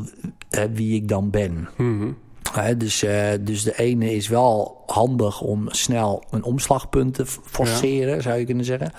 [0.52, 1.70] uh, wie ik dan ben?
[1.78, 2.18] Mm -hmm.
[2.58, 8.16] Uh, dus, uh, dus de ene is wel handig om snel een omslagpunt te forceren,
[8.16, 8.22] ja.
[8.22, 8.92] zou je kunnen zeggen.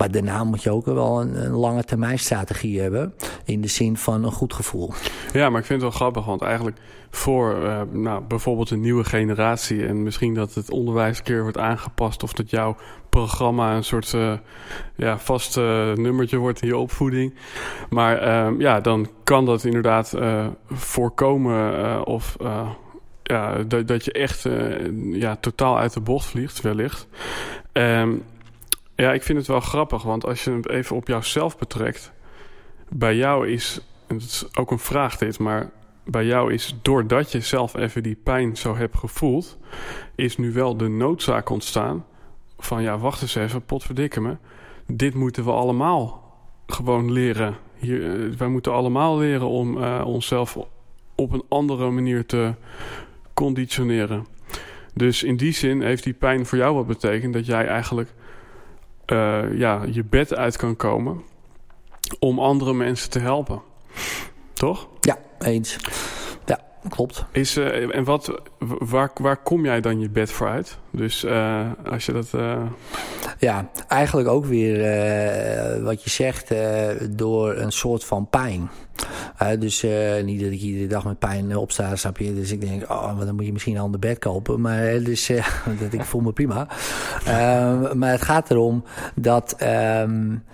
[0.00, 3.14] Maar daarna moet je ook wel een, lange termijn strategie hebben.
[3.44, 4.92] In de zin van een goed gevoel.
[5.32, 6.24] Ja, maar ik vind het wel grappig.
[6.24, 6.76] Want eigenlijk
[7.10, 9.86] voor uh, nou, bijvoorbeeld een nieuwe generatie.
[9.86, 12.22] En misschien dat het onderwijs een keer wordt aangepast.
[12.22, 12.76] Of dat jouw
[13.08, 14.32] programma een soort uh,
[14.96, 17.34] ja, vast uh, nummertje wordt in je opvoeding.
[17.90, 20.14] Maar uh, ja, dan kan dat inderdaad
[20.70, 22.06] voorkomen.
[22.06, 22.36] of
[23.22, 24.48] ja, dat, dat je echt
[25.12, 27.08] ja, totaal uit de bocht vliegt, wellicht.
[27.72, 28.22] Um,
[29.00, 32.12] ja, ik vind het wel grappig, want als je het even op jouzelf betrekt,
[32.88, 35.70] bij jou is, het is ook een vraag dit, maar
[36.04, 39.58] bij jou is doordat je zelf even die pijn zo hebt gevoeld,
[40.14, 42.04] is nu wel de noodzaak ontstaan
[42.58, 44.36] van ja, wacht eens even, potverdikke me,
[44.86, 46.34] dit moeten we allemaal
[46.66, 47.56] gewoon leren.
[47.78, 50.58] Hier, wij moeten allemaal leren om uh, onszelf
[51.14, 52.54] op een andere manier te
[53.34, 54.26] conditioneren.
[54.94, 58.12] Dus in die zin heeft die pijn voor jou wat betekend dat jij eigenlijk
[59.10, 61.22] eh, ja, je bed uit kan komen
[62.18, 63.62] om andere mensen te helpen.
[64.52, 64.88] Toch?
[65.00, 65.76] Ja, eens.
[66.88, 67.24] Klopt.
[67.32, 68.40] Is, uh, en wat,
[68.78, 70.78] waar, waar kom jij dan je bed voor uit?
[70.90, 72.28] Dus uh, als je dat.
[72.34, 72.62] Uh...
[73.38, 74.78] Ja, eigenlijk ook weer
[75.82, 76.54] wat je zegt,
[77.10, 78.70] door een soort van pijn.
[79.58, 79.86] dus
[80.24, 82.34] niet dat ik iedere dag met pijn opsta, snap je?
[82.34, 84.60] Dus ik denk, oh, dan moet je misschien een ander bed kopen.
[84.60, 85.26] Maar dus,
[85.80, 86.68] dat, ik voel me prima.
[87.24, 90.44] Ehm, maar het gaat erom dat, um,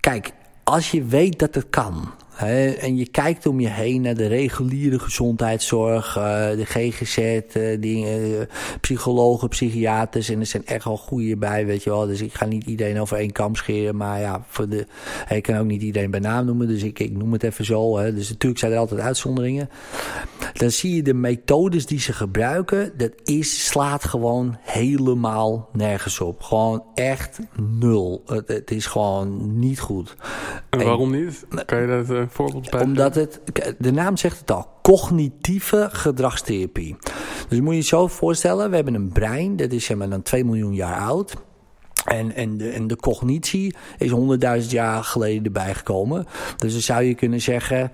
[0.00, 0.32] kijk,
[0.64, 2.10] als je weet dat het kan.
[2.46, 8.48] En je kijkt om je heen naar de reguliere gezondheidszorg, uh, de GGZ, uh, dingen,
[8.80, 10.28] psychologen, psychiaters.
[10.28, 12.06] En er zijn echt al goede bij, weet je wel.
[12.06, 13.96] Dus ik ga niet iedereen over één kam scheren.
[13.96, 14.86] Maar ja, voor de,
[15.28, 16.68] ik kan ook niet iedereen bij naam noemen.
[16.68, 17.98] Dus ik, ik noem het even zo.
[17.98, 18.14] Hè.
[18.14, 19.68] Dus natuurlijk zijn er altijd uitzonderingen.
[20.52, 22.92] Dan zie je de methodes die ze gebruiken.
[22.96, 26.42] Dat is, slaat gewoon helemaal nergens op.
[26.42, 28.22] Gewoon echt nul.
[28.26, 30.16] Het, het is gewoon niet goed.
[30.70, 31.46] En waarom niet?
[31.66, 32.27] Kan je dat
[32.70, 32.80] bij?
[32.82, 33.40] Omdat het,
[33.78, 36.96] de naam zegt het al, cognitieve gedragstherapie.
[37.48, 40.22] Dus moet je je zo voorstellen, we hebben een brein, dat is zeg maar dan
[40.22, 41.34] 2 miljoen jaar oud.
[42.04, 46.26] En, en, de, en de cognitie is honderdduizend jaar geleden erbij gekomen.
[46.56, 47.92] Dus dan zou je kunnen zeggen,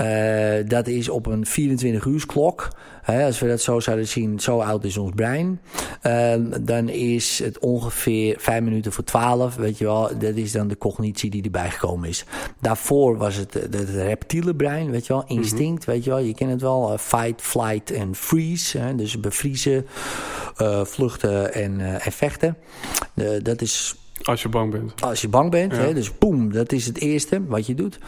[0.00, 2.68] uh, dat is op een 24 uur klok.
[3.02, 5.60] Hè, als we dat zo zouden zien, zo oud is ons brein.
[6.02, 10.18] Uh, dan is het ongeveer vijf minuten voor twaalf, weet je wel.
[10.18, 12.24] Dat is dan de cognitie die erbij gekomen is.
[12.60, 15.24] Daarvoor was het het, het reptiele brein, weet je wel.
[15.26, 16.18] Instinct, weet je wel.
[16.18, 16.92] Je kent het wel.
[16.92, 18.78] Uh, fight, flight en freeze.
[18.78, 19.86] Hè, dus bevriezen,
[20.58, 22.56] uh, vluchten en, en vechten.
[23.42, 25.00] dat is als je bang bent.
[25.02, 25.78] Als je bang bent, ja.
[25.78, 27.98] hè, dus boem, dat is het eerste wat je doet.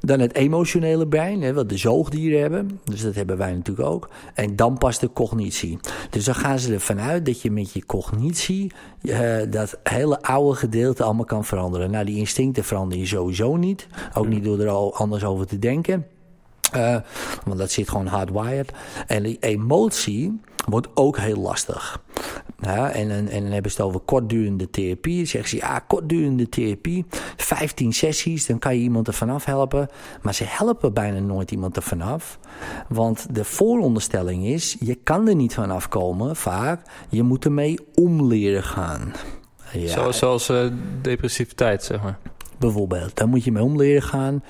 [0.00, 2.80] Dan het emotionele brein, hè, wat de zoogdieren hebben.
[2.84, 4.08] Dus dat hebben wij natuurlijk ook.
[4.34, 5.78] En dan pas de cognitie.
[6.10, 10.56] Dus dan gaan ze ervan uit dat je met je cognitie uh, dat hele oude
[10.56, 11.90] gedeelte allemaal kan veranderen.
[11.90, 13.86] Nou, die instincten verander je sowieso niet.
[14.14, 14.30] Ook ja.
[14.30, 16.06] niet door er anders over te denken.
[16.76, 16.96] Uh,
[17.44, 18.72] want dat zit gewoon hardwired.
[19.06, 22.02] En die emotie wordt ook heel lastig.
[22.60, 25.16] Ja, en, en, dan hebben ze het over kortdurende therapie.
[25.16, 27.04] Dan zeggen ze, ja, kortdurende therapie.
[27.36, 29.88] 15 sessies, dan kan je iemand er vanaf helpen.
[30.22, 32.38] Maar ze helpen bijna nooit iemand er vanaf.
[32.88, 36.82] Want de vooronderstelling is, je kan er niet vanaf komen, vaak.
[37.08, 39.12] Je moet ermee om leren gaan.
[39.72, 40.12] Ja.
[40.12, 40.66] Zoals, uh,
[41.02, 42.18] depressiviteit, zeg maar
[42.60, 43.16] bijvoorbeeld.
[43.16, 44.42] Daar moet je mee om leren gaan.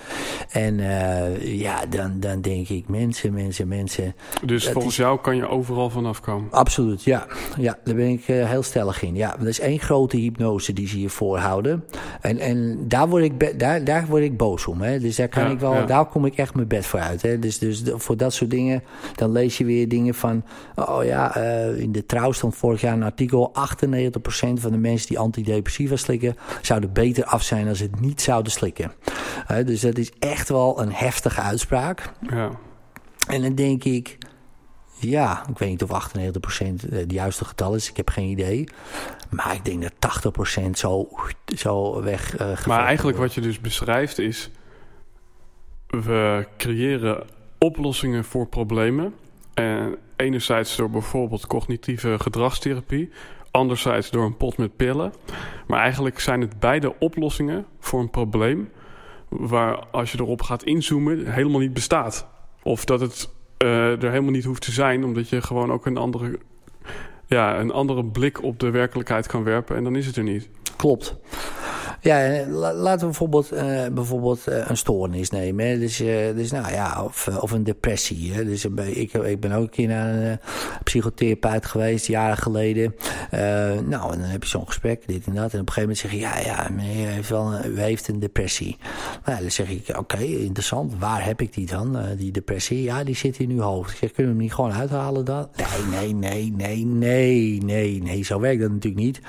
[0.50, 4.14] En uh, ja, dan, dan denk ik mensen, mensen, mensen.
[4.44, 5.04] Dus volgens is...
[5.04, 6.50] jou kan je overal vanaf komen?
[6.50, 7.26] Absoluut, ja.
[7.58, 9.14] Ja, daar ben ik uh, heel stellig in.
[9.14, 11.84] Ja, dat is één grote hypnose die ze je voorhouden.
[12.20, 14.80] En, en daar, word ik daar, daar word ik boos om.
[14.80, 14.98] Hè.
[14.98, 15.84] Dus daar, kan ja, ik wel, ja.
[15.84, 17.22] daar kom ik echt mijn bed voor uit.
[17.22, 17.38] Hè.
[17.38, 18.82] Dus, dus voor dat soort dingen,
[19.14, 20.44] dan lees je weer dingen van...
[20.74, 23.52] Oh ja, uh, in de Trouw stond vorig jaar een artikel...
[23.56, 23.58] 98%
[24.54, 26.36] van de mensen die antidepressiva slikken...
[26.62, 28.92] zouden beter af zijn als het niet zouden slikken.
[29.50, 32.12] Uh, dus dat is echt wel een heftige uitspraak.
[32.20, 32.50] Ja.
[33.26, 34.18] En dan denk ik,
[34.98, 37.90] ja, ik weet niet of 98% het juiste getal is.
[37.90, 38.68] Ik heb geen idee.
[39.30, 41.08] Maar ik denk dat 80% zo,
[41.56, 42.40] zo weg.
[42.40, 43.34] Uh, maar eigenlijk wordt.
[43.34, 44.50] wat je dus beschrijft is...
[45.86, 47.26] we creëren
[47.58, 49.14] oplossingen voor problemen.
[49.54, 53.10] En enerzijds door bijvoorbeeld cognitieve gedragstherapie
[53.50, 55.12] anderzijds door een pot met pillen.
[55.66, 58.70] Maar eigenlijk zijn het beide oplossingen voor een probleem
[59.28, 62.28] waar als je erop gaat inzoomen helemaal niet bestaat.
[62.62, 63.32] Of dat het
[63.64, 66.38] uh, er helemaal niet hoeft te zijn, omdat je gewoon ook een andere,
[67.26, 70.50] ja, een andere blik op de werkelijkheid kan werpen en dan is het er niet.
[70.76, 71.18] Klopt.
[72.00, 75.80] Ja, laten we bijvoorbeeld, uh, bijvoorbeeld uh, een stoornis nemen.
[75.80, 75.96] Dus,
[76.34, 78.32] dus nou ja, of, of een depressie.
[78.32, 78.44] Hè.
[78.44, 80.38] Dus ik, ik ben ook een keer naar een
[80.84, 82.94] psychotherapeut geweest, jaren geleden.
[83.88, 85.52] nou, en dan heb je zo'n gesprek, dit en dat.
[85.52, 88.18] En op een gegeven moment zeg je, ja, ja, meneer heeft wel een, heeft een
[88.18, 88.76] depressie.
[89.24, 90.94] Nou, dan zeg ik, oké, interessant.
[90.98, 92.82] Waar heb ik die dan, die depressie?
[92.82, 93.98] Ja, die zit in uw hoofd.
[93.98, 95.48] Kunnen we hem niet gewoon uithalen dan?
[95.56, 98.24] Nee, nee, nee, nee, nee, nee, nee.
[98.24, 99.20] Zo werkt dat natuurlijk niet.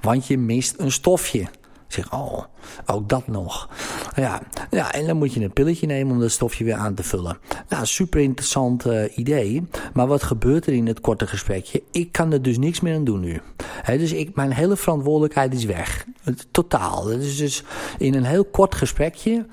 [0.00, 1.46] Want je mist een stofje.
[1.92, 2.44] Zeg, oh,
[2.86, 3.68] ook dat nog.
[4.16, 7.02] Ja, ja, en dan moet je een pilletje nemen om dat stofje weer aan te
[7.02, 7.38] vullen.
[7.68, 9.62] Nou, super interessant uh, idee.
[9.92, 11.82] Maar wat gebeurt er in het korte gesprekje?
[11.90, 13.40] Ik kan er dus niks meer aan doen nu.
[13.82, 16.06] He, dus ik, mijn hele verantwoordelijkheid is weg.
[16.50, 17.02] Totaal.
[17.02, 17.64] Dus, dus
[17.98, 19.46] in een heel kort gesprekje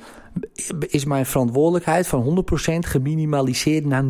[0.87, 4.07] is mijn verantwoordelijkheid van 100% geminimaliseerd naar 0%.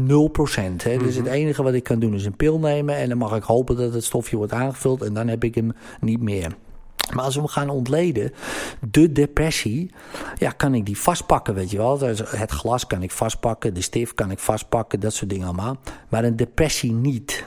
[0.83, 0.97] Hè.
[0.97, 3.43] Dus het enige wat ik kan doen is een pil nemen en dan mag ik
[3.43, 6.55] hopen dat het stofje wordt aangevuld en dan heb ik hem niet meer.
[7.13, 8.33] Maar als we hem gaan ontleden,
[8.91, 9.91] de depressie,
[10.37, 11.99] ja, kan ik die vastpakken, weet je wel.
[11.99, 15.77] Het glas kan ik vastpakken, de stift kan ik vastpakken, dat soort dingen allemaal.
[16.09, 17.45] Maar een depressie niet.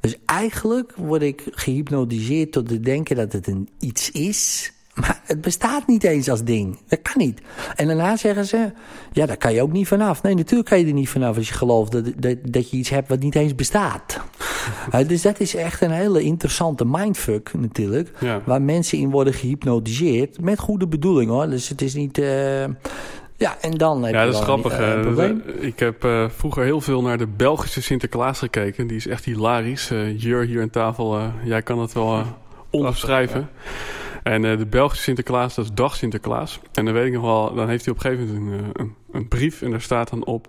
[0.00, 5.40] Dus eigenlijk word ik gehypnotiseerd tot te denken dat het een iets is Maar het
[5.40, 6.78] bestaat niet eens als ding.
[6.88, 7.40] Dat kan niet.
[7.74, 8.72] En daarna zeggen ze,
[9.12, 10.22] ja, daar kan je ook niet vanaf.
[10.22, 12.88] Nee, natuurlijk kan je er niet vanaf als je gelooft dat, dat, dat je iets
[12.88, 14.20] hebt wat niet eens bestaat.
[15.06, 18.10] dus dat is echt een hele interessante mindfuck natuurlijk.
[18.20, 18.40] Ja.
[18.44, 20.40] Waar mensen in worden gehypnotiseerd.
[20.40, 21.48] Met goede bedoeling hoor.
[21.48, 22.18] Dus het is niet...
[22.18, 22.64] Uh,
[23.38, 24.78] ja, en dan heb ja, dat is grappig.
[24.78, 25.00] een, hè.
[25.00, 25.42] probleem.
[25.60, 28.86] ik heb uh, vroeger heel veel naar de Belgische Sinterklaas gekeken.
[28.86, 29.90] Die is echt hilarisch.
[30.16, 32.22] Jur hier aan tafel, jij kan het wel
[32.70, 33.48] onderschrijven.
[34.26, 36.60] En de Belgische Sinterklaas, dat is dag Sinterklaas.
[36.72, 38.94] En dan weet ik nog wel, dan heeft hij op een gegeven moment een, een,
[39.12, 39.62] een brief.
[39.62, 40.48] En daar staat dan op...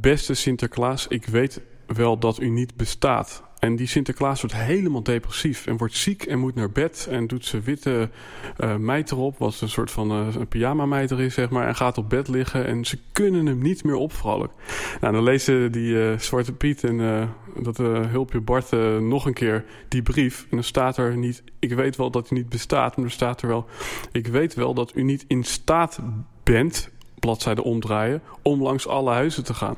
[0.00, 3.42] Beste Sinterklaas, ik weet wel dat u niet bestaat.
[3.64, 7.06] En die Sinterklaas wordt helemaal depressief en wordt ziek en moet naar bed.
[7.10, 8.10] En doet zijn witte
[8.58, 11.66] uh, mijter op, wat een soort van uh, een pyjama mijter is, zeg maar.
[11.66, 14.56] En gaat op bed liggen en ze kunnen hem niet meer opvrolijken.
[15.00, 20.02] Nou, dan lezen die uh, Zwarte Piet en dat hulpje Bart nog een keer die
[20.02, 20.42] brief.
[20.42, 22.96] En dan staat er niet, ik weet wel dat u niet bestaat.
[22.96, 23.66] Maar er staat er wel,
[24.12, 25.98] ik weet wel dat u niet in staat
[26.42, 29.76] bent, bladzijde omdraaien, om langs alle huizen te gaan.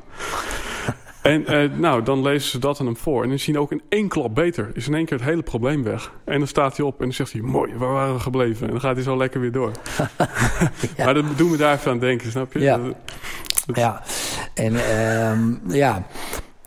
[1.27, 3.23] En uh, nou, dan lezen ze dat aan hem voor.
[3.23, 4.71] En dan zien ook in één klap beter.
[4.75, 6.13] Is in één keer het hele probleem weg.
[6.25, 7.41] En dan staat hij op en dan zegt hij...
[7.41, 8.67] Mooi, waar waren we gebleven?
[8.67, 9.71] En dan gaat hij zo lekker weer door.
[10.97, 11.05] ja.
[11.05, 12.61] Maar dat doen we daar even aan denken, snap je?
[12.61, 12.95] Ja, dat,
[13.67, 13.77] dat...
[13.77, 14.03] ja.
[14.55, 16.07] en um, ja...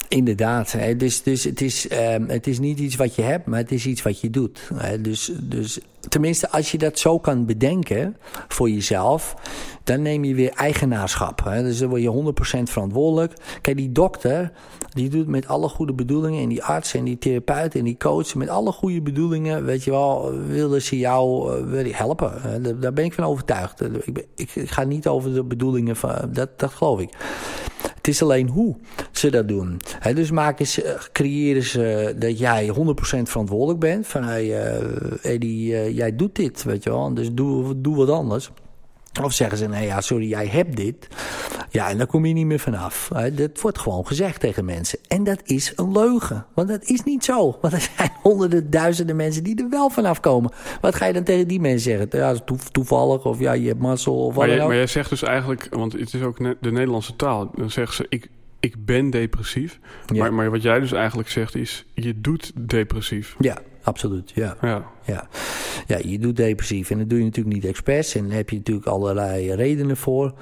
[0.10, 0.76] Inderdaad.
[0.98, 3.86] Dus, dus het, is, um, het is niet iets wat je hebt, maar het is
[3.86, 4.70] iets wat je doet.
[4.74, 5.02] Hè.
[5.02, 8.18] Dus, dus tenminste, als je dat zo kan bedenken
[8.48, 9.36] voor jezelf,
[9.84, 11.44] dan neem je weer eigenaarschap.
[11.44, 11.64] Hè.
[11.64, 13.34] Dus dan word je 100% verantwoordelijk.
[13.62, 14.52] Kijk, die dokter,
[14.94, 18.36] die doet met alle goede bedoelingen, en die arts en die therapeut en die coach,
[18.36, 22.62] met alle goede bedoelingen, weet je wel, willen ze jou uh, helpen.
[22.80, 23.82] Daar ben ik van overtuigd.
[23.82, 27.14] Ik, ik, ik ga niet over de bedoelingen van, dat, dat geloof ik.
[28.00, 28.76] Het is alleen hoe
[29.12, 29.82] ze dat doen.
[30.14, 34.08] Dus maken ze, creëren ze dat jij 100% verantwoordelijk bent.
[34.08, 34.72] Van hey,
[35.22, 37.14] Eddie, uh, jij doet dit, weet je wel.
[37.14, 38.52] Dus doe wat anders.
[39.24, 41.08] Of zeggen ze, nee ja, sorry, jij hebt dit.
[41.70, 43.10] Ja, en daar kom je niet meer vanaf.
[43.34, 45.00] Dat wordt gewoon gezegd tegen mensen.
[45.08, 46.46] En dat is een leugen.
[46.54, 47.58] Want dat is niet zo.
[47.62, 50.52] Want er zijn honderden, duizenden mensen die er wel vanaf komen.
[50.82, 52.20] Wat ga je dan tegen die mensen zeggen?
[52.20, 54.70] Ja, to toevallig, of ja, je hebt mazzel, of wat maar, dan jij, ook.
[54.70, 57.52] maar jij zegt dus eigenlijk, want het is ook de Nederlandse taal.
[57.56, 59.80] Dan zeggen ze, ik, ik ben depressief.
[60.06, 60.20] Ja.
[60.22, 63.36] Maar, maar wat jij dus eigenlijk zegt is, je doet depressief.
[63.40, 64.32] Ja, absoluut.
[64.36, 64.58] Ja.
[64.62, 64.86] Ja.
[65.06, 65.28] Ja.
[65.90, 66.90] Ja, je doet depressief.
[66.90, 68.16] En dat doe je natuurlijk niet expres.
[68.16, 70.34] En daar heb je natuurlijk allerlei redenen voor.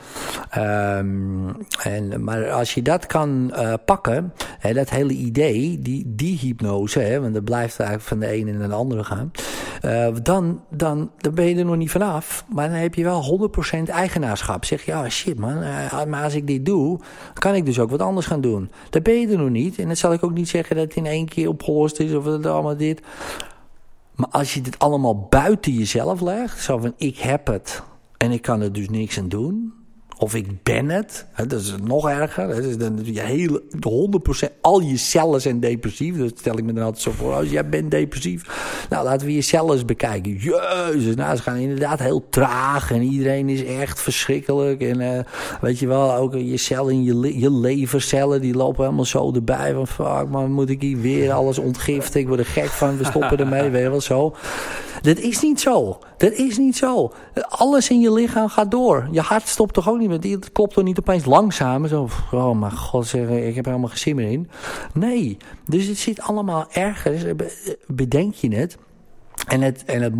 [0.58, 6.38] Um, en, maar als je dat kan uh, pakken, hè, dat hele idee, die, die
[6.38, 9.32] hypnose, hè, want dat blijft eigenlijk van de ene naar de andere gaan.
[9.86, 12.46] Uh, dan, dan, dan ben je er nog niet vanaf.
[12.54, 13.50] Maar dan heb je wel
[13.88, 14.66] 100% eigenaarschap.
[14.66, 17.00] Zeg je, ja shit man, uh, maar als ik dit doe,
[17.34, 18.72] kan ik dus ook wat anders gaan doen.
[18.90, 19.80] Dan ben je er nog niet.
[19.80, 22.24] En dat zal ik ook niet zeggen dat het in één keer opgelost is of
[22.24, 23.02] dat allemaal dit.
[24.18, 27.84] Maar als je dit allemaal buiten jezelf legt, zo van ik heb het
[28.18, 29.74] en ik kan er dus niks aan doen.
[30.20, 31.26] Of ik ben het.
[31.32, 32.48] Hè, dat is nog erger.
[32.48, 33.64] Dat is dan je hele
[34.48, 34.52] 100%.
[34.62, 36.18] Al je cellen zijn depressief.
[36.18, 37.34] Dat stel ik me dan altijd zo voor.
[37.34, 38.44] Als jij bent depressief.
[38.90, 40.32] Nou, laten we je cellen eens bekijken.
[40.32, 41.16] Jezus.
[41.16, 42.92] Nou, ze gaan inderdaad heel traag.
[42.92, 44.82] En iedereen is echt verschrikkelijk.
[44.82, 45.20] En uh,
[45.62, 48.42] weet je wel, ook je cellen, je, je levercellen.
[48.42, 49.74] Die lopen helemaal zo erbij.
[49.74, 52.20] Van fuck man, moet ik hier weer alles ontgiften?
[52.20, 52.98] Ik word er gek van.
[52.98, 53.70] We stoppen ermee.
[53.78, 54.36] Weet je wel zo.
[55.02, 56.00] Dat is niet zo.
[56.18, 57.14] Dat is niet zo.
[57.48, 59.08] Alles in je lichaam gaat door.
[59.12, 60.36] Je hart stopt toch ook niet meer.
[60.36, 61.88] Het klopt toch niet opeens langzaam.
[61.88, 64.50] Zo, oh mijn god, ik heb er helemaal geen zin meer in.
[64.94, 65.38] Nee.
[65.66, 67.24] Dus het zit allemaal ergens.
[67.88, 68.78] Bedenk je het.
[69.48, 70.14] En het, en het,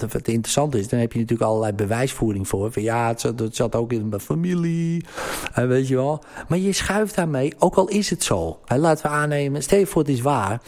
[0.00, 2.72] het, het interessante is, dan heb je natuurlijk allerlei bewijsvoering voor.
[2.72, 5.04] Van ja, het zat, ook in mijn familie.
[5.54, 6.22] En weet je wel.
[6.48, 8.58] Maar je schuift daarmee, ook al is het zo.
[8.64, 10.60] Hè, laten we aannemen, stel voor het is waar.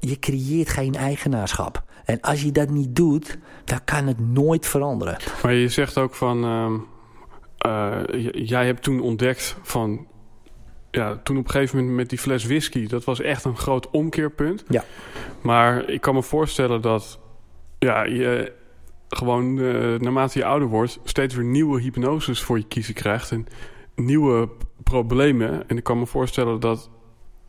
[0.00, 1.84] Je creëert geen eigenaarschap.
[2.06, 5.16] En als je dat niet doet, dan kan het nooit veranderen.
[5.42, 6.44] Maar je zegt ook van...
[6.44, 6.72] Uh,
[7.66, 10.06] uh, jij hebt toen ontdekt van...
[10.90, 12.86] Ja, toen op een gegeven moment met die fles whisky...
[12.86, 14.64] dat was echt een groot omkeerpunt.
[14.68, 14.84] Ja.
[15.40, 17.18] Maar ik kan me voorstellen dat...
[17.78, 18.52] Ja, je
[19.08, 20.98] gewoon uh, naarmate je ouder wordt...
[21.04, 23.30] steeds weer nieuwe hypnoses voor je kiezen krijgt...
[23.30, 23.46] en
[23.94, 24.48] nieuwe
[24.82, 25.68] problemen.
[25.68, 26.90] En ik kan me voorstellen dat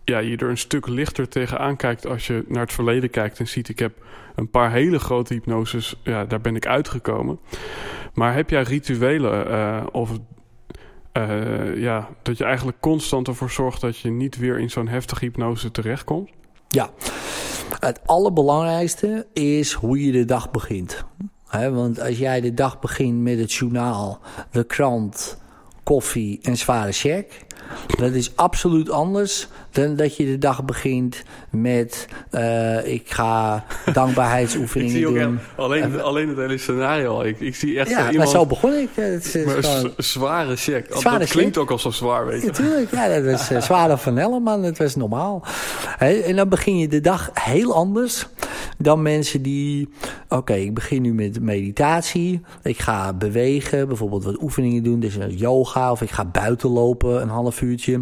[0.09, 3.47] ja, je er een stuk lichter tegenaan kijkt als je naar het verleden kijkt en
[3.47, 3.69] ziet...
[3.69, 3.93] ik heb
[4.35, 7.39] een paar hele grote hypnoses, ja, daar ben ik uitgekomen.
[8.13, 10.11] Maar heb jij rituelen uh, of
[11.13, 13.81] uh, ja, dat je eigenlijk constant ervoor zorgt...
[13.81, 16.29] dat je niet weer in zo'n heftige hypnose terechtkomt?
[16.67, 16.89] Ja,
[17.79, 21.05] het allerbelangrijkste is hoe je de dag begint.
[21.47, 24.19] He, want als jij de dag begint met het journaal,
[24.51, 25.37] de krant
[25.87, 27.45] koffie en zware check.
[27.97, 29.47] Dat is absoluut anders
[29.77, 35.39] dan dat je de dag begint met uh, ik ga dankbaarheidsoefeningen ik zie ook doen.
[35.55, 37.21] alleen, alleen het hele scenario.
[37.21, 38.17] Ik, ik zie echt ja, iemand...
[38.17, 38.89] maar zo begon ik.
[38.93, 39.93] Het is maar gewoon...
[39.97, 40.87] zware check.
[40.89, 41.63] Zware dat klinkt check.
[41.63, 42.47] ook al zo zwaar, weet je.
[42.47, 44.61] Natuurlijk, ja, dat was uh, zwaarder van Helleman.
[44.61, 45.43] Dat was normaal.
[45.97, 48.27] He, en dan begin je de dag heel anders
[48.77, 49.89] dan mensen die...
[50.23, 52.41] Oké, okay, ik begin nu met meditatie.
[52.63, 54.99] Ik ga bewegen, bijvoorbeeld wat oefeningen doen.
[54.99, 58.01] Dus yoga of ik ga buiten lopen een half uurtje.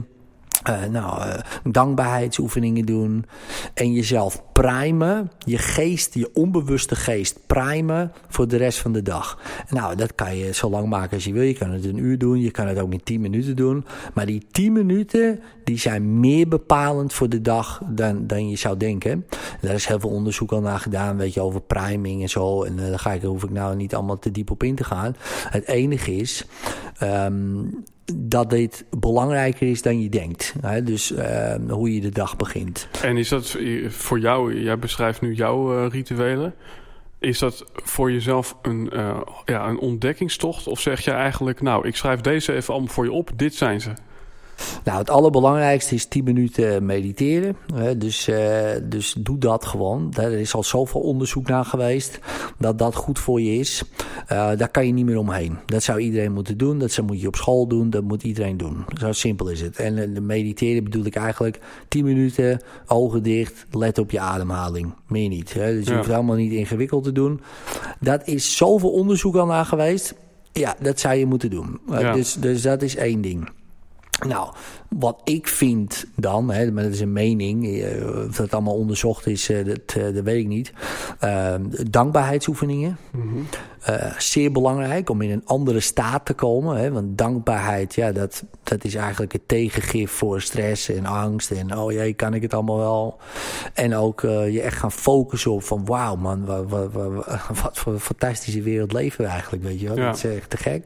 [0.69, 3.25] Uh, nou, uh, dankbaarheidsoefeningen doen.
[3.73, 5.31] En jezelf primen.
[5.39, 9.39] Je geest, je onbewuste geest primen voor de rest van de dag.
[9.69, 11.43] Nou, dat kan je zo lang maken als je wil.
[11.43, 12.39] Je kan het een uur doen.
[12.39, 13.85] Je kan het ook in 10 minuten doen.
[14.13, 18.77] Maar die 10 minuten, die zijn meer bepalend voor de dag dan, dan je zou
[18.77, 19.25] denken.
[19.61, 22.63] Daar is heel veel onderzoek al naar gedaan, weet je, over priming en zo.
[22.63, 24.83] En uh, daar ga ik, hoef ik nou niet allemaal te diep op in te
[24.83, 25.15] gaan.
[25.49, 26.45] Het enige is...
[27.03, 27.83] Um,
[28.13, 30.55] dat dit belangrijker is dan je denkt.
[30.61, 30.83] Hè?
[30.83, 32.87] Dus uh, hoe je de dag begint.
[33.01, 36.53] En is dat voor jou, jij beschrijft nu jouw uh, rituelen.
[37.19, 40.67] Is dat voor jezelf een, uh, ja, een ontdekkingstocht?
[40.67, 43.81] Of zeg je eigenlijk, nou, ik schrijf deze even allemaal voor je op, dit zijn
[43.81, 43.93] ze?
[44.83, 47.57] Nou, het allerbelangrijkste is 10 minuten mediteren.
[47.97, 48.37] Dus, uh,
[48.83, 50.13] dus doe dat gewoon.
[50.13, 52.19] Er is al zoveel onderzoek naar geweest
[52.57, 53.83] dat dat goed voor je is.
[54.23, 55.57] Uh, daar kan je niet meer omheen.
[55.65, 56.79] Dat zou iedereen moeten doen.
[56.79, 57.89] Dat moet je op school doen.
[57.89, 58.85] Dat moet iedereen doen.
[58.99, 59.79] Zo simpel is het.
[59.79, 64.93] En uh, mediteren bedoel ik eigenlijk 10 minuten, ogen dicht, let op je ademhaling.
[65.07, 65.53] Meer niet.
[65.53, 65.73] Hè?
[65.73, 65.95] Dus je ja.
[65.95, 67.41] hoeft het allemaal niet ingewikkeld te doen.
[67.99, 70.15] Dat is zoveel onderzoek al naar geweest.
[70.51, 71.79] Ja, dat zou je moeten doen.
[71.87, 72.13] Ja.
[72.13, 73.49] Dus, dus dat is één ding.
[74.27, 74.53] Nou,
[74.89, 77.85] wat ik vind dan, hè, maar dat is een mening,
[78.27, 80.73] of dat allemaal onderzocht is, dat, dat weet ik niet.
[81.23, 81.55] Uh,
[81.89, 82.97] dankbaarheidsoefeningen.
[83.11, 83.45] Mm-hmm.
[83.89, 86.77] Uh, zeer belangrijk om in een andere staat te komen.
[86.77, 91.51] Hè, want dankbaarheid, ja, dat, dat is eigenlijk het tegengif voor stress en angst.
[91.51, 93.17] En oh jee, kan ik het allemaal wel?
[93.73, 97.25] En ook uh, je echt gaan focussen op van wauw man, wat, wat, wat,
[97.63, 99.97] wat voor een fantastische wereld leven we eigenlijk, weet je wel.
[99.97, 100.05] Ja.
[100.05, 100.85] Dat is echt te gek.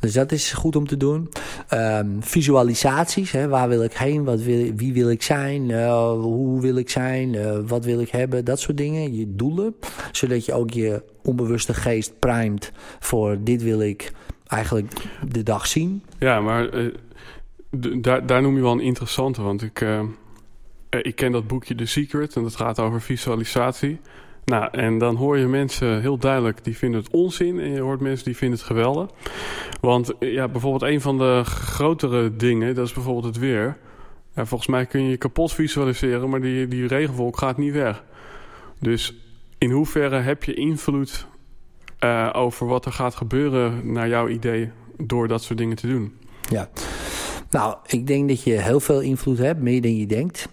[0.00, 1.28] Dus dat is goed om te doen.
[1.70, 4.24] Um, visualisaties, hè, waar wil ik heen?
[4.24, 5.68] Wat wil, wie wil ik zijn?
[5.68, 7.66] Uh, hoe wil ik zijn?
[7.66, 8.44] Wat wil ik hebben?
[8.44, 9.14] Dat soort dingen.
[9.14, 9.74] Je doelen.
[10.12, 14.12] Zodat je ook je onbewuste geest primed voor dit wil ik
[14.46, 14.92] eigenlijk
[15.28, 16.02] de dag zien.
[16.18, 16.94] Ja, maar uh,
[18.00, 19.42] daar, daar noem je wel een interessante.
[19.42, 20.00] Want ik, uh,
[20.90, 24.00] ik ken dat boekje The Secret en dat gaat over visualisatie.
[24.44, 27.60] Nou, en dan hoor je mensen heel duidelijk die vinden het onzin.
[27.60, 29.10] En je hoort mensen die vinden het geweldig.
[29.80, 33.76] Want ja, bijvoorbeeld een van de grotere dingen, dat is bijvoorbeeld het weer.
[34.34, 38.04] Ja, volgens mij kun je je kapot visualiseren, maar die, die regenwolk gaat niet weg.
[38.78, 39.14] Dus
[39.62, 41.26] in hoeverre heb je invloed
[42.00, 46.16] uh, over wat er gaat gebeuren naar jouw idee door dat soort dingen te doen?
[46.50, 46.70] Ja,
[47.50, 50.48] nou, ik denk dat je heel veel invloed hebt, meer dan je denkt.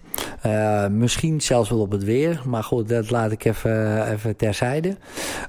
[0.46, 2.42] Uh, misschien zelfs wel op het weer.
[2.46, 4.96] Maar goed, dat laat ik even, even terzijde.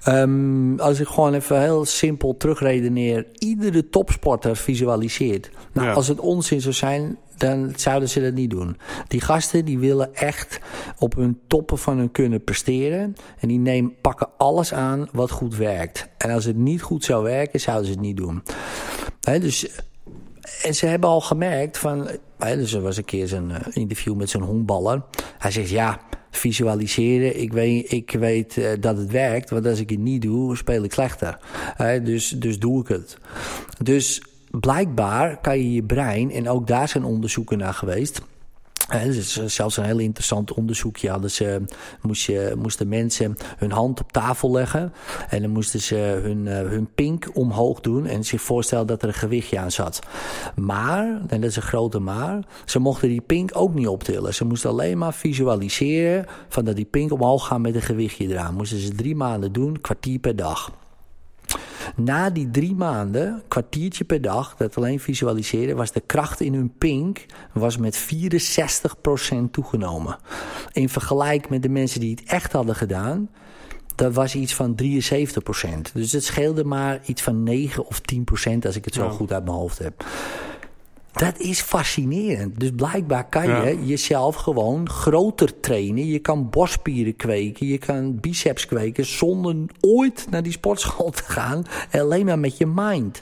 [0.07, 3.25] Um, als ik gewoon even heel simpel terugredeneer.
[3.33, 5.49] Iedere topsporter visualiseert.
[5.71, 5.93] Nou, ja.
[5.93, 8.77] als het onzin zou zijn, dan zouden ze dat niet doen.
[9.07, 10.59] Die gasten die willen echt
[10.97, 13.15] op hun toppen van hun kunnen presteren.
[13.39, 16.07] En die nemen, pakken alles aan wat goed werkt.
[16.17, 18.43] En als het niet goed zou werken, zouden ze het niet doen.
[19.21, 19.67] He, dus
[20.63, 22.09] en ze hebben al gemerkt van...
[22.41, 25.03] Dus er was een keer zo'n interview met zo'n honkballer.
[25.37, 25.99] Hij zegt, ja,
[26.31, 29.49] visualiseren, ik weet, ik weet uh, dat het werkt.
[29.49, 31.37] Want als ik het niet doe, speel ik slechter.
[31.75, 33.17] Hè, dus, dus doe ik het.
[33.81, 36.31] Dus blijkbaar kan je je brein...
[36.31, 38.21] en ook daar zijn onderzoeken naar geweest...
[38.97, 41.09] Het is zelfs een heel interessant onderzoekje.
[41.09, 41.61] Hadden ze,
[42.01, 44.93] moest je, moesten mensen hun hand op tafel leggen.
[45.29, 48.05] En dan moesten ze hun, hun pink omhoog doen.
[48.05, 49.99] En zich voorstellen dat er een gewichtje aan zat.
[50.55, 52.39] Maar, en dat is een grote maar.
[52.65, 54.33] Ze mochten die pink ook niet optillen.
[54.33, 56.25] Ze moesten alleen maar visualiseren.
[56.49, 58.53] van dat die pink omhoog gaat met een gewichtje eraan.
[58.53, 60.71] Moesten ze drie maanden doen, kwartier per dag.
[61.95, 66.73] Na die drie maanden, kwartiertje per dag, dat alleen visualiseren, was de kracht in hun
[66.77, 68.07] pink was met
[69.45, 70.17] 64% toegenomen.
[70.71, 73.29] In vergelijk met de mensen die het echt hadden gedaan,
[73.95, 75.91] dat was iets van 73%.
[75.93, 79.43] Dus het scheelde maar iets van 9 of 10% als ik het zo goed uit
[79.43, 80.05] mijn hoofd heb.
[81.11, 82.59] Dat is fascinerend.
[82.59, 86.05] Dus blijkbaar kan je jezelf gewoon groter trainen.
[86.05, 87.67] Je kan borstspieren kweken.
[87.67, 91.65] Je kan biceps kweken zonder ooit naar die sportschool te gaan.
[91.91, 93.21] Alleen maar met je mind.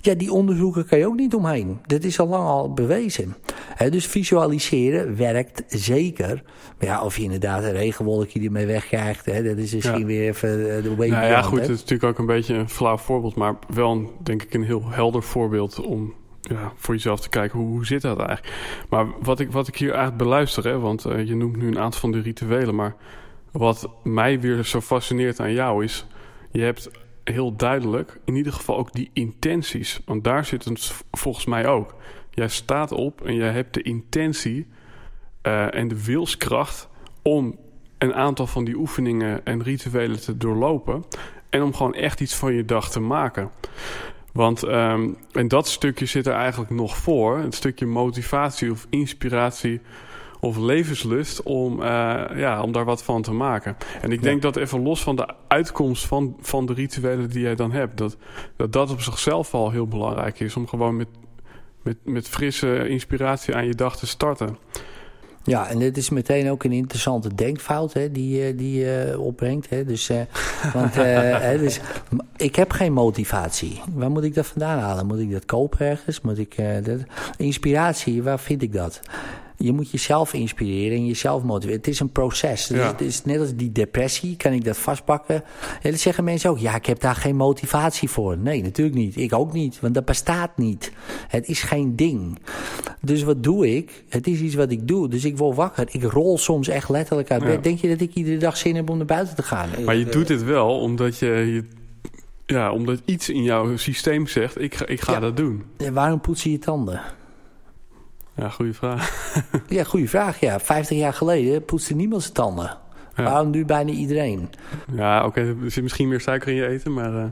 [0.00, 1.78] Ja, die onderzoeken kan je ook niet omheen.
[1.86, 3.36] Dat is al lang al bewezen.
[3.74, 6.42] He, dus visualiseren werkt zeker.
[6.78, 10.06] Maar ja, of je inderdaad een regenwolkje ermee wegkrijgt, hè, dat is misschien ja.
[10.06, 12.96] weer even de way Nou ja, goed, het is natuurlijk ook een beetje een flauw
[12.96, 13.34] voorbeeld.
[13.34, 16.14] Maar wel, een, denk ik, een heel helder voorbeeld om
[16.48, 18.56] ja, voor jezelf te kijken hoe, hoe zit dat eigenlijk.
[18.88, 21.78] Maar wat ik, wat ik hier eigenlijk beluister, hè, want uh, je noemt nu een
[21.78, 22.94] aantal van de rituelen, maar
[23.50, 26.06] wat mij weer zo fascineert aan jou is,
[26.50, 26.90] je hebt
[27.24, 30.00] heel duidelijk in ieder geval ook die intenties.
[30.04, 31.94] Want daar zit het volgens mij ook.
[32.30, 34.66] Jij staat op en jij hebt de intentie
[35.42, 36.88] uh, en de wilskracht
[37.22, 37.58] om
[37.98, 41.04] een aantal van die oefeningen en rituelen te doorlopen.
[41.48, 43.50] En om gewoon echt iets van je dag te maken.
[44.34, 47.38] Want um, en dat stukje zit er eigenlijk nog voor.
[47.38, 49.80] Het stukje motivatie of inspiratie
[50.40, 51.86] of levenslust om, uh,
[52.34, 53.76] ja, om daar wat van te maken.
[54.00, 57.54] En ik denk dat even los van de uitkomst van, van de rituelen die jij
[57.54, 58.16] dan hebt, dat,
[58.56, 60.56] dat dat op zichzelf al heel belangrijk is.
[60.56, 61.08] Om gewoon met,
[61.82, 64.58] met, met frisse inspiratie aan je dag te starten.
[65.44, 69.70] Ja, en dit is meteen ook een interessante denkfout hè, die, die je opbrengt.
[69.70, 69.84] Hè.
[69.84, 70.20] Dus, uh,
[70.72, 70.94] want
[71.58, 71.80] dus,
[72.36, 73.80] ik heb geen motivatie.
[73.92, 75.06] Waar moet ik dat vandaan halen?
[75.06, 76.20] Moet ik dat kopen ergens?
[76.20, 76.98] Moet ik, dat?
[77.36, 79.00] Inspiratie, waar vind ik dat?
[79.56, 81.76] Je moet jezelf inspireren en jezelf motiveren.
[81.76, 82.66] Het is een proces.
[82.66, 85.34] Dus het is net als die depressie, kan ik dat vastpakken?
[85.82, 88.38] En dan zeggen mensen ook, ja, ik heb daar geen motivatie voor.
[88.38, 89.16] Nee, natuurlijk niet.
[89.16, 90.92] Ik ook niet, want dat bestaat niet.
[91.28, 92.38] Het is geen ding.
[93.00, 94.04] Dus wat doe ik?
[94.08, 95.08] Het is iets wat ik doe.
[95.08, 95.88] Dus ik word wakker.
[95.90, 97.64] Ik rol soms echt letterlijk uit bed.
[97.64, 99.68] Denk je dat ik iedere dag zin heb om naar buiten te gaan?
[99.84, 101.26] Maar je doet het wel omdat je...
[101.26, 101.64] je
[102.46, 105.64] ja, omdat iets in jouw systeem zegt, ik ga, ik ga dat doen.
[105.76, 107.00] En waarom poets je je tanden?
[108.40, 109.30] Ja, goede vraag.
[109.68, 110.40] ja, goede vraag.
[110.40, 112.76] Ja, 50 jaar geleden poetste niemand zijn tanden.
[113.16, 113.22] Ja.
[113.22, 114.50] Waarom nu bijna iedereen?
[114.92, 115.40] Ja, oké.
[115.40, 117.12] Er zit misschien meer suiker in je eten, maar...
[117.12, 117.24] Uh...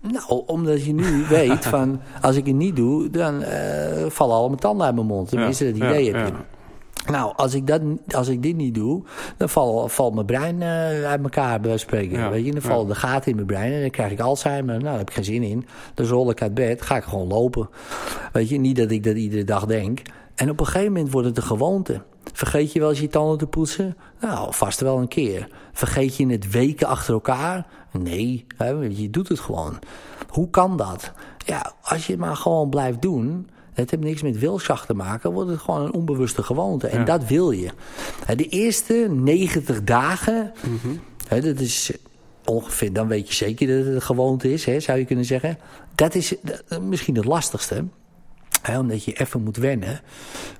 [0.00, 2.00] Nou, omdat je nu weet van...
[2.20, 3.48] als ik het niet doe, dan uh,
[4.08, 5.28] vallen al mijn tanden uit mijn mond.
[5.28, 6.32] Tenminste, ja, dat idee heb je.
[7.06, 7.82] Nou, als ik, dat,
[8.14, 9.02] als ik dit niet doe,
[9.36, 12.18] dan valt, mijn brein uh, uit elkaar, bij spreken.
[12.18, 14.74] Ja, Weet je, dan vallen de gaten in mijn brein en dan krijg ik Alzheimer.
[14.74, 15.66] Nou, daar heb ik geen zin in.
[15.94, 17.68] Dan rol ik uit bed, ga ik gewoon lopen.
[18.32, 20.02] Weet je, niet dat ik dat iedere dag denk.
[20.34, 22.02] En op een gegeven moment wordt het een gewoonte.
[22.32, 23.96] Vergeet je wel eens je tanden te poetsen?
[24.20, 25.48] Nou, vast wel een keer.
[25.72, 27.66] Vergeet je het weken achter elkaar?
[27.92, 29.78] Nee, hè, je doet het gewoon.
[30.28, 31.12] Hoe kan dat?
[31.46, 33.48] Ja, als je het maar gewoon blijft doen
[33.80, 35.32] het heeft niks met wilskracht te maken.
[35.32, 36.86] wordt het gewoon een onbewuste gewoonte.
[36.86, 37.70] En dat wil je.
[38.36, 40.52] De eerste 90 dagen...
[41.28, 41.92] hè, dat is
[42.44, 42.92] ongeveer...
[42.92, 45.58] dan weet je zeker dat het een gewoonte is, hè, zou je kunnen zeggen.
[45.94, 46.34] Dat is
[46.80, 47.84] misschien het lastigste
[48.68, 50.00] omdat je even moet wennen.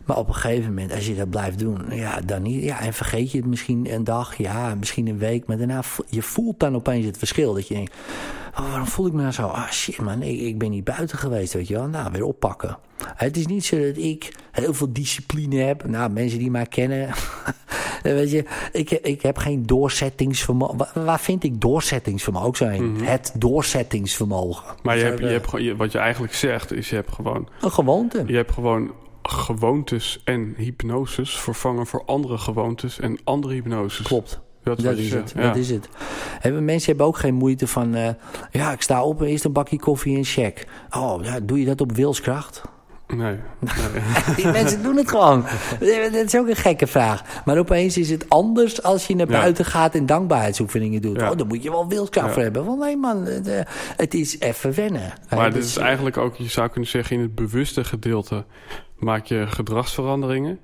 [0.04, 2.62] Maar op een gegeven moment, als je dat blijft doen, ja, dan niet.
[2.62, 5.46] Ja, en vergeet je het misschien een dag, ja, misschien een week.
[5.46, 7.54] Maar daarna, je voelt dan opeens het verschil.
[7.54, 7.94] Dat je denkt,
[8.58, 9.46] oh, waarom voel ik me nou zo?
[9.46, 11.86] Ah, shit man, ik, ik ben niet buiten geweest, weet je wel.
[11.86, 12.78] Nou, weer oppakken.
[13.14, 15.88] Het is niet zo dat ik heel veel discipline heb.
[15.88, 17.10] Nou, mensen die mij kennen.
[18.02, 21.04] weet je, ik, ik heb geen doorzettingsvermogen.
[21.04, 22.84] Waar vind ik doorzettingsvermogen ook zijn?
[22.84, 23.04] Mm -hmm.
[23.04, 24.74] Het doorzettingsvermogen.
[24.82, 27.48] Maar je hebt, je hebt, wat je eigenlijk zegt, is je hebt gewoon.
[27.60, 28.22] Een gewoonte.
[28.26, 28.92] Je hebt gewoon
[29.22, 34.06] gewoontes en hypnoses vervangen voor andere gewoontes en andere hypnoses.
[34.06, 34.40] Klopt.
[34.62, 35.32] Dat, dat is het.
[35.36, 35.42] Ja.
[35.42, 35.88] Dat is het.
[36.40, 37.94] Hebben, mensen hebben ook geen moeite van...
[37.96, 38.08] Uh,
[38.50, 40.66] ja, ik sta op en eerst een bakje koffie en check.
[40.90, 42.62] Oh, ja, doe je dat op wilskracht?
[43.16, 43.36] Nee.
[43.58, 44.02] nee.
[44.36, 45.44] Die mensen doen het gewoon.
[45.78, 47.22] Dat is ook een gekke vraag.
[47.44, 49.70] Maar opeens is het anders als je naar buiten ja.
[49.70, 51.20] gaat en dankbaarheidsoefeningen doet.
[51.20, 51.30] Ja.
[51.30, 52.64] Oh, dan moet je wel wilskracht voor hebben.
[52.64, 55.12] Want nee man, het, het is even wennen.
[55.30, 58.44] Maar dit is eigenlijk ook, je zou kunnen zeggen, in het bewuste gedeelte
[58.98, 60.58] maak je gedragsveranderingen.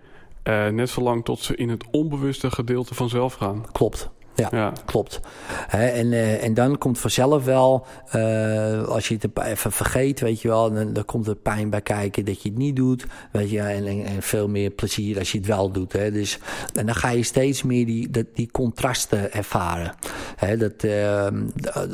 [0.44, 3.64] Uh, net zolang tot ze in het onbewuste gedeelte vanzelf gaan.
[3.72, 4.11] Klopt.
[4.37, 5.20] Ja, ja, klopt.
[5.66, 10.41] He, en, uh, en dan komt vanzelf wel, uh, als je het even vergeet, weet
[10.41, 13.07] je wel, dan, dan komt er pijn bij kijken dat je het niet doet.
[13.32, 15.93] Weet je, en, en, en veel meer plezier als je het wel doet.
[15.93, 16.11] Hè.
[16.11, 16.39] Dus,
[16.74, 19.95] en dan ga je steeds meer die, dat, die contrasten ervaren.
[20.37, 21.26] Hè, dat, uh,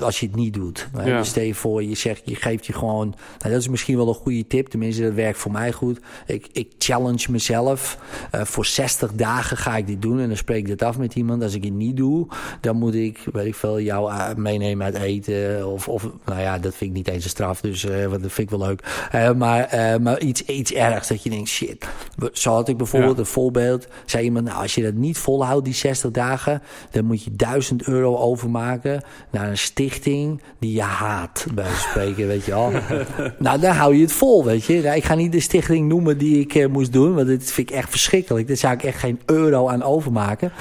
[0.00, 0.88] als je het niet doet.
[0.96, 1.08] Hè.
[1.08, 1.18] Ja.
[1.18, 4.08] Dus stel je voor, je zegt, je geeft je gewoon, nou, dat is misschien wel
[4.08, 6.00] een goede tip, tenminste dat werkt voor mij goed.
[6.26, 7.98] Ik, ik challenge mezelf,
[8.30, 11.42] voor 60 dagen ga ik dit doen en dan spreek ik dit af met iemand.
[11.42, 12.26] Als ik het niet doe,
[12.60, 15.66] dan moet ik, weet ik veel, jou meenemen uit eten.
[15.72, 18.38] Of, of nou ja, dat vind ik niet eens een straf, dus uh, dat vind
[18.38, 19.08] ik wel leuk.
[19.14, 21.86] Uh, maar, uh, maar iets, iets ergs, dat je denkt, shit.
[22.32, 23.20] Zo had ik bijvoorbeeld ja.
[23.20, 23.86] een voorbeeld.
[24.04, 27.82] Zei iemand, nou, als je dat niet volhoudt, die 60 dagen, dan moet je 1000
[27.82, 32.72] euro overmaken naar een stichting die je haat, bij spreken, weet je wel.
[33.38, 34.80] nou, dan hou je het vol, weet je.
[34.82, 37.76] Nou, ik ga niet de stichting noemen die ik moest doen, want dat vind ik
[37.76, 38.48] echt verschrikkelijk.
[38.48, 40.52] Daar zou ik echt geen euro aan overmaken.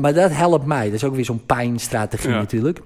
[0.00, 0.71] maar dat helpt mij.
[0.84, 2.36] Dat is ook weer zo'n pijnstrategie ja.
[2.36, 2.80] natuurlijk.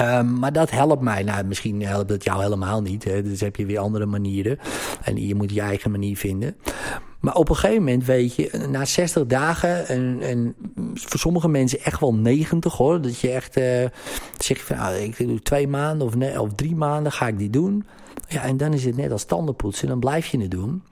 [0.00, 1.22] Um, maar dat helpt mij.
[1.22, 3.04] Nou, misschien helpt het jou helemaal niet.
[3.04, 3.22] Hè.
[3.22, 4.58] Dus heb je weer andere manieren.
[5.02, 6.56] En je moet je eigen manier vinden.
[7.20, 10.54] Maar op een gegeven moment weet je, na 60 dagen, en, en
[10.94, 13.00] voor sommige mensen echt wel 90 hoor.
[13.00, 13.64] Dat je echt uh,
[14.38, 17.38] zeg je van, nou, ik doe twee maanden of, nee, of drie maanden ga ik
[17.38, 17.84] die doen.
[18.28, 20.82] Ja, en dan is het net als tandenpoetsen, dan blijf je het doen.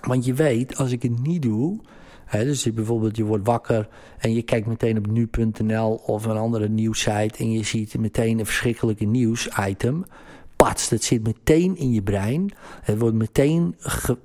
[0.00, 1.80] Want je weet, als ik het niet doe,
[2.30, 7.38] dus bijvoorbeeld je wordt wakker en je kijkt meteen op nu.nl of een andere nieuwssite
[7.38, 10.04] en je ziet meteen een verschrikkelijke nieuwsitem.
[10.62, 12.52] Pats, dat zit meteen in je brein.
[12.82, 13.76] Het wordt meteen,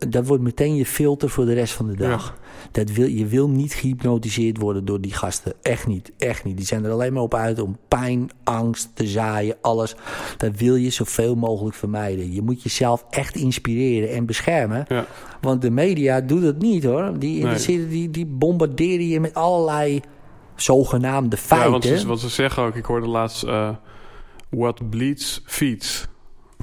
[0.07, 2.38] dat wordt meteen je filter voor de rest van de dag.
[2.71, 5.53] Dat wil, je wil niet gehypnotiseerd worden door die gasten.
[5.61, 6.57] Echt niet, echt niet.
[6.57, 9.95] Die zijn er alleen maar op uit om pijn, angst te zaaien, alles.
[10.38, 12.33] Dat wil je zoveel mogelijk vermijden.
[12.33, 14.86] Je moet jezelf echt inspireren en beschermen.
[14.88, 15.05] Ja.
[15.41, 17.19] Want de media doet het niet hoor.
[17.19, 17.88] Die, nee.
[17.88, 20.01] die, die bombarderen je met allerlei
[20.55, 21.71] zogenaamde feiten.
[21.71, 23.43] Ja, want ze, wat ze zeggen ook, ik hoorde laatst...
[23.43, 23.69] Uh,
[24.49, 26.07] what bleeds, feeds.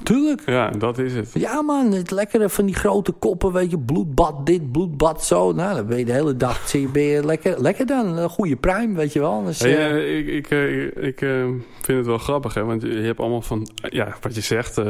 [0.02, 0.42] Tuurlijk.
[0.46, 1.30] Ja, dat is het.
[1.34, 5.52] Ja man, het lekkere van die grote koppen, weet je, bloedbad dit, bloedbad zo.
[5.52, 8.16] Nou, dan ben je de hele dag, zie je, ben je lekker, lekker dan.
[8.16, 9.44] Een goede prime, weet je wel.
[9.44, 11.44] Dus, hey, uh, ik ik, uh, ik uh,
[11.80, 14.80] vind het wel grappig, hè, want je hebt allemaal van, ja, wat je zegt,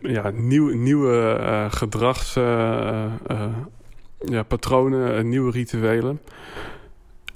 [0.00, 2.34] ja, nieuw, nieuwe gedrags,
[4.18, 6.20] ja, patronen, nieuwe rituelen.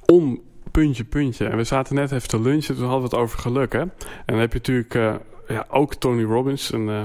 [0.07, 0.41] Om
[0.71, 1.47] puntje, puntje.
[1.47, 3.81] En we zaten net even te lunchen, toen hadden we het over geluk, hè.
[3.81, 3.91] En
[4.27, 6.73] dan heb je natuurlijk ja, ook Tony Robbins.
[6.73, 7.05] En, uh,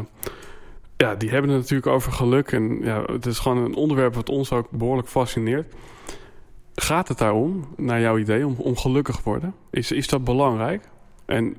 [0.97, 2.51] ja, die hebben het natuurlijk over geluk.
[2.51, 5.73] En ja, het is gewoon een onderwerp wat ons ook behoorlijk fascineert.
[6.75, 9.55] Gaat het daarom, naar jouw idee, om, om gelukkig worden?
[9.69, 10.89] Is, is dat belangrijk?
[11.25, 11.55] En...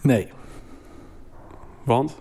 [0.00, 0.28] Nee.
[1.82, 2.18] Want?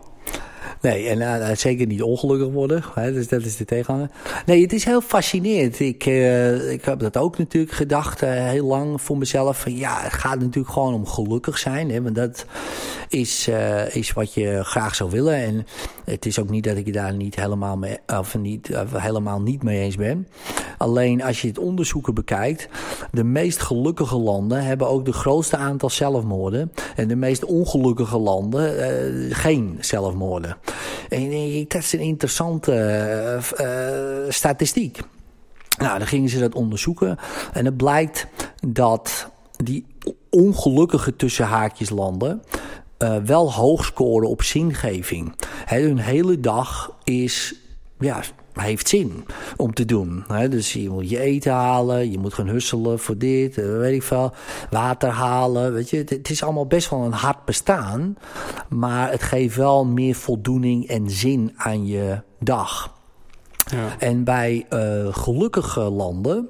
[0.81, 2.83] Nee, en uh, zeker niet ongelukkig worden.
[2.93, 4.09] Hè, dus dat is de tegenhanger.
[4.45, 5.79] Nee, het is heel fascinerend.
[5.79, 9.61] Ik, uh, ik heb dat ook natuurlijk gedacht uh, heel lang voor mezelf.
[9.61, 11.91] Van, ja, het gaat natuurlijk gewoon om gelukkig zijn.
[11.91, 12.45] Hè, want dat
[13.09, 13.49] is,
[13.91, 15.35] is wat je graag zou willen.
[15.35, 15.67] En
[16.05, 19.81] het is ook niet dat ik daar niet helemaal, mee, of niet, helemaal niet mee
[19.81, 20.27] eens ben.
[20.77, 22.69] Alleen als je het onderzoeken bekijkt.
[23.11, 26.71] De meest gelukkige landen hebben ook de grootste aantal zelfmoorden.
[26.95, 28.71] En de meest ongelukkige landen
[29.35, 30.57] geen zelfmoorden.
[31.09, 32.73] En dat is een interessante
[33.61, 34.99] uh, statistiek.
[35.77, 37.17] Nou, dan gingen ze dat onderzoeken.
[37.53, 38.27] En het blijkt
[38.67, 39.29] dat
[39.63, 39.85] die
[40.29, 42.41] ongelukkige tussenhaakjeslanden
[43.03, 45.35] uh, wel hoog scoren op zingeving.
[45.65, 47.55] He, hun hele dag is
[47.99, 48.21] ja,
[48.53, 49.25] heeft zin
[49.57, 50.23] om te doen.
[50.49, 54.03] dus je moet je eten halen, je moet gaan husselen voor dit, eh, weet ik
[54.03, 54.33] veel.
[54.69, 55.97] Water halen, weet je.
[55.97, 58.17] Het, is allemaal best wel een hard bestaan.
[58.69, 62.97] Maar het geeft wel meer voldoening en zin aan je dag.
[63.71, 63.95] Ja.
[63.99, 66.49] En bij uh, gelukkige landen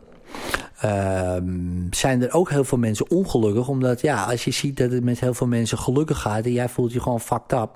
[0.86, 3.68] Um, zijn er ook heel veel mensen ongelukkig.
[3.68, 6.70] Omdat ja, als je ziet dat het met heel veel mensen gelukkig gaat en jij
[6.70, 7.70] voelt je gewoon fucked up.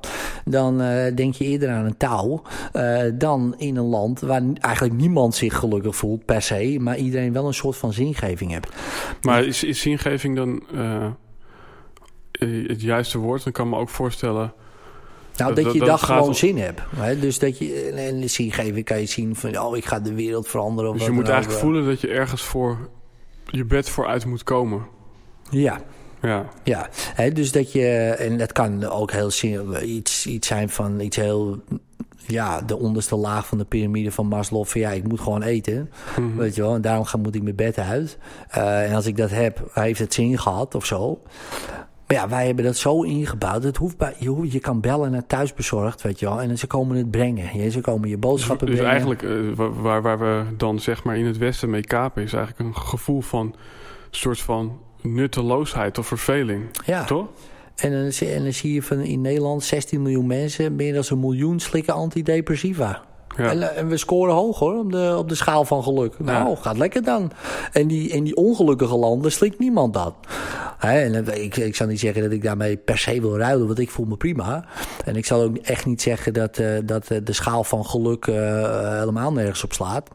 [0.45, 2.41] Dan uh, denk je eerder aan een touw
[2.74, 6.78] uh, dan in een land waar eigenlijk niemand zich gelukkig voelt per se.
[6.80, 8.68] Maar iedereen wel een soort van zingeving heeft.
[9.22, 11.08] Maar is, is zingeving dan uh,
[12.68, 13.43] het juiste woord?
[13.43, 14.54] Dan kan me ook voorstellen
[15.38, 16.82] nou, dat, je dat, dat gewoon zin hebt.
[16.96, 17.20] Hè?
[17.20, 20.48] Dus dat je, en de zingeving kan je zien van, oh, ik ga de wereld
[20.48, 20.92] veranderen.
[20.92, 22.90] Of dus je moet eigenlijk voelen dat je ergens voor
[23.46, 24.86] je bed vooruit moet komen.
[25.50, 25.82] Ja.
[26.22, 26.50] Ja.
[26.64, 27.88] Ja, hè, dus dat je,
[28.20, 29.32] en dat kan ook heel
[29.82, 31.62] iets, iets zijn van iets heel
[32.28, 34.66] ja, de onderste laag van de piramide van Maslow.
[34.66, 35.92] Van ja, ik moet gewoon eten.
[36.18, 36.38] Mhm.
[36.38, 38.18] Weet je wel, en daarom ga, moet ik mijn bed uit.
[38.58, 41.22] Uh, en als ik dat heb, heeft het zin gehad of zo.
[42.08, 43.64] Maar ja, wij hebben dat zo ingebouwd.
[43.64, 46.41] Het hoeft bij, je, je kan bellen naar thuisbezorgd, weet je wel.
[46.41, 47.60] En ze komen het brengen.
[47.60, 49.08] Ja, ze komen je boodschappen dus, dus brengen.
[49.08, 52.24] Dus eigenlijk, uh, waar, waar we dan zeg maar in het Westen mee kapen...
[52.24, 53.56] is eigenlijk een gevoel van
[54.10, 56.64] soort van nutteloosheid of verveling.
[56.86, 57.04] Ja.
[57.04, 57.28] Toch?
[57.76, 60.76] En dan, en dan zie je van in Nederland 16 miljoen mensen...
[60.76, 63.04] meer dan een miljoen slikken antidepressiva.
[63.38, 63.50] Ja.
[63.50, 66.20] En, en, we scoren hoog hoor, op de, op de schaal van geluk.
[66.20, 67.32] Nou, gaat lekker dan.
[67.72, 70.16] En die, in die ongelukkige landen slikt niemand dat.
[70.80, 73.90] en ik, ik zal niet zeggen dat ik daarmee per se wil ruilen, want ik
[73.90, 74.66] voel me prima.
[75.06, 78.36] En ik zal ook echt niet zeggen dat, uh, dat de schaal van geluk uh,
[79.00, 80.10] helemaal nergens op slaat.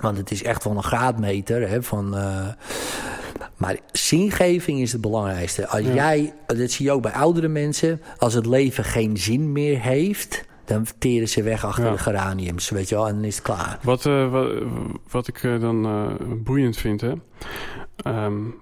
[0.00, 2.16] Want het is echt wel een graadmeter hè, van...
[3.56, 5.66] Maar zingeving is het belangrijkste.
[5.68, 9.80] Als jij, dat zie je ook bij oudere mensen, als het leven geen zin meer
[9.80, 13.44] heeft, dan teren ze weg achter de geraniums, weet je wel, en dan is het
[13.44, 13.78] klaar.
[13.82, 14.50] Wat, uh, wat,
[15.10, 16.06] wat, ik uh, dan uh,
[16.36, 17.12] boeiend vind, hè.
[18.06, 18.54] Um,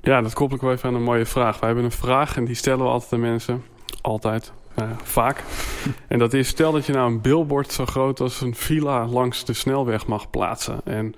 [0.00, 1.58] ja, dat koppel ik wel even aan een mooie vraag.
[1.58, 3.62] Wij hebben een vraag en die stellen we altijd aan mensen.
[4.00, 4.52] Altijd.
[5.02, 5.44] vaak.
[6.08, 9.44] en dat is, stel dat je nou een billboard zo groot als een villa langs
[9.44, 10.80] de snelweg mag plaatsen.
[10.84, 11.14] En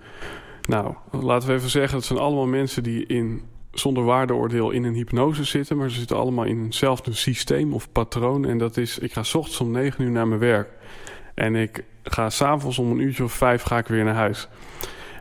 [0.68, 3.42] nou, laten we even zeggen, dat zijn allemaal mensen die in
[3.72, 5.76] zonder waardeoordeel in een hypnose zitten.
[5.76, 8.44] Maar ze zitten allemaal in hetzelfde systeem of patroon.
[8.44, 10.68] En dat is, ik ga ochtends om negen uur naar mijn werk.
[11.34, 14.48] En ik ga s'avonds om een uurtje of vijf ga ik weer naar huis.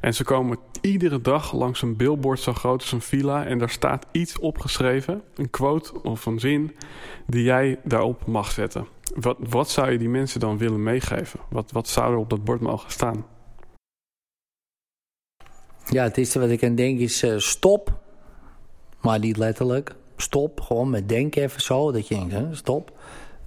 [0.02, 3.46] En ze komen iedere dag langs een billboard zo groot als een villa.
[3.46, 6.76] En daar staat iets opgeschreven, een quote of een zin,
[7.28, 8.88] die jij daarop mag zetten.
[9.16, 11.40] Wat, wat zou je die mensen dan willen meegeven?
[11.50, 13.26] Wat, wat zou er op dat bord mogen staan?
[15.86, 18.01] Ja, het eerste wat ik aan denk is uh, stop.
[19.02, 19.96] Maar niet letterlijk.
[20.18, 21.92] Stop, gewoon met denken even zo.
[21.92, 22.92] Dat je denkt, hè, stop.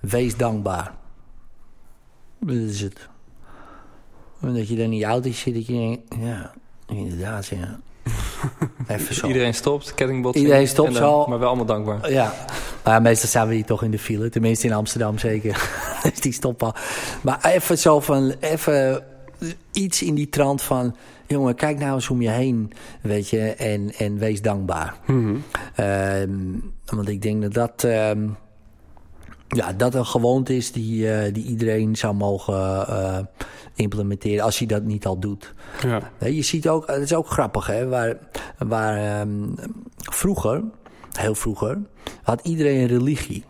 [0.01, 0.95] Wees dankbaar.
[2.39, 3.09] Dat is het.
[4.41, 6.53] En dat je dan in je auto zit, dat je denkt, ja,
[6.89, 7.81] inderdaad, ja.
[8.89, 9.27] Even zo.
[9.27, 10.35] Iedereen stopt, kettingbot.
[10.35, 11.27] Iedereen stopt zo.
[11.27, 12.11] Maar wel allemaal dankbaar.
[12.11, 12.35] Ja,
[12.85, 14.29] maar meestal staan we hier toch in de file.
[14.29, 15.71] Tenminste in Amsterdam zeker.
[16.03, 16.73] dus die stoppen.
[17.23, 19.05] Maar even zo van, even
[19.73, 20.97] iets in die trant van...
[21.27, 22.73] jongen, kijk nou eens om je heen,
[23.03, 24.97] weet je, en, en wees dankbaar.
[25.07, 25.37] Mhm.
[25.75, 26.33] Ehm,
[26.87, 27.85] want ik denk dat dat...
[27.85, 28.29] ehm,
[29.49, 33.19] ja, dat een gewoonte is die, eh, die iedereen zou mogen eh,
[33.75, 35.55] implementeren als hij dat niet al doet.
[35.83, 36.29] Ja.
[36.29, 38.17] Je ziet ook, het is ook grappig, hè, waar,
[38.59, 39.49] waar ehm,
[39.97, 40.63] vroeger,
[41.13, 41.79] heel vroeger,
[42.23, 43.45] had iedereen een religie.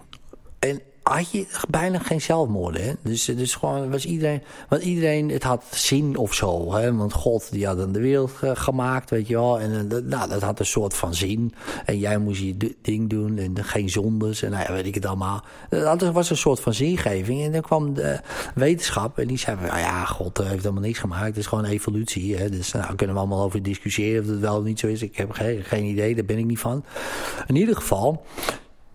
[0.59, 2.85] En had je bijna geen zelfmoorden.
[2.85, 2.93] Hè?
[3.03, 6.75] Dus, dus gewoon was iedereen, want iedereen, het had zin of zo.
[6.75, 6.95] Hè?
[6.95, 9.61] Want God die had dan de wereld eh, gemaakt, weet je wel.
[9.61, 11.55] En eh, dat, nou, dat had een soort van zin.
[11.85, 15.07] En jij moest je ding doen en geen zondes en nou ja, weet ik het
[15.07, 15.45] allemaal.
[15.69, 17.43] Dat was een soort van zingeving.
[17.43, 18.21] En dan kwam de
[18.55, 21.27] wetenschap en die zei nou ja, God heeft helemaal niks gemaakt.
[21.27, 22.37] Het is gewoon evolutie.
[22.37, 22.49] Hè?
[22.49, 25.03] Dus nou, daar kunnen we allemaal over discussiëren of dat wel of niet zo is.
[25.03, 26.85] Ik heb geen, geen idee, daar ben ik niet van.
[27.47, 28.25] In ieder geval,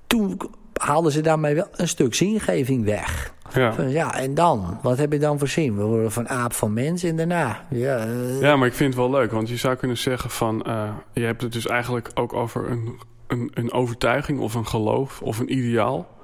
[0.07, 0.39] toen
[0.79, 3.33] haalden ze daarmee wel een stuk zingeving weg.
[3.53, 3.73] Ja.
[3.73, 4.79] Van, ja, en dan?
[4.81, 5.77] Wat heb je dan voor zin?
[5.77, 7.65] We worden van aap van mens en daarna.
[7.69, 10.63] Ja, eh, ja, maar ik vind het wel leuk, want je zou kunnen zeggen van...
[10.63, 15.21] eh, je hebt het dus eigenlijk ook over een, een, een overtuiging of een geloof
[15.21, 16.17] of een ideaal.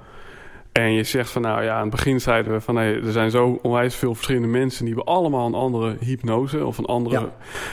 [0.72, 3.30] En je zegt van nou ja, aan het begin zeiden we van nee, er zijn
[3.30, 7.20] zo onwijs veel verschillende mensen die hebben allemaal een andere hypnose of een andere.
[7.20, 7.32] Ja.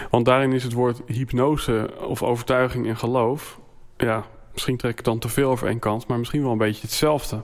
[0.10, 3.60] Want daarin is het woord hypnose of overtuiging en geloof.
[3.98, 6.82] Ja, misschien trek ik dan te veel over één kant, maar misschien wel een beetje
[6.82, 7.44] hetzelfde.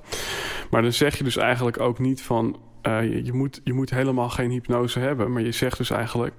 [0.70, 4.30] Maar dan zeg je dus eigenlijk ook niet van eh, je, moet, je moet helemaal
[4.30, 5.32] geen hypnose hebben.
[5.32, 6.34] Maar je zegt dus eigenlijk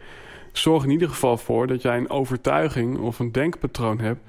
[0.52, 4.20] zorg in ieder geval voor dat jij een overtuiging of een denkpatroon hebt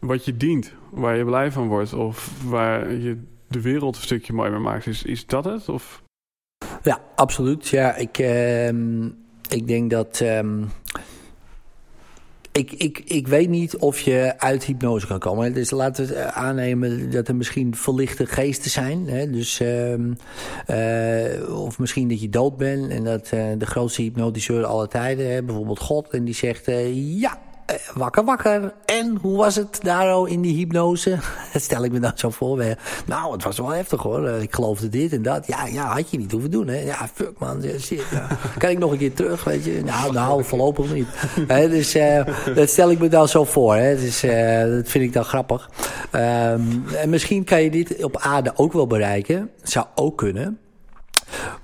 [0.00, 4.32] wat je dient, waar je blij van wordt of waar je de wereld een stukje
[4.32, 4.86] mooier maakt.
[4.86, 5.68] Is, is dat het?
[5.68, 6.02] Of?
[6.82, 7.68] ja, absoluut.
[7.68, 9.06] Ja, ik, ehm,
[9.48, 10.20] ik denk dat.
[10.20, 10.64] ehm,
[12.52, 15.52] ik, ik, ik weet niet of je uit hypnose kan komen.
[15.52, 19.08] Dus laten we het aannemen dat er misschien verlichte geesten zijn.
[19.08, 19.30] Hè?
[19.30, 20.12] Dus, ehm,
[20.66, 25.32] eh, of misschien dat je dood bent en dat eh, de grootste hypnotiseur aller tijden,
[25.32, 27.51] hè, bijvoorbeeld God, en die zegt: eh, Ja, eh,
[27.94, 28.72] wakker, wakker.
[28.84, 31.18] En hoe was het daar in die hypnose?
[31.52, 32.64] Dat stel ik me dan zo voor.
[33.06, 34.26] Nou, het was wel heftig hoor.
[34.26, 35.46] Eh, Ik geloofde dit en dat.
[35.46, 36.68] Ja, ja had je niet hoeven doen.
[36.68, 36.80] Hè?
[36.80, 37.62] Ja, fuck man.
[37.80, 38.26] Shit, ja.
[38.58, 39.82] Kan ik nog een keer terug, weet je?
[39.84, 41.08] Nou, nou voorlopig niet.
[41.46, 43.74] Hè, dus eh, dat stel ik me dan zo voor.
[43.74, 43.96] Hè?
[43.96, 45.70] Dus, eh, dat vind ik dan grappig.
[46.10, 46.60] Ehm,
[46.94, 49.50] en misschien kan je dit op aarde ook wel bereiken.
[49.62, 50.58] Zou ook kunnen.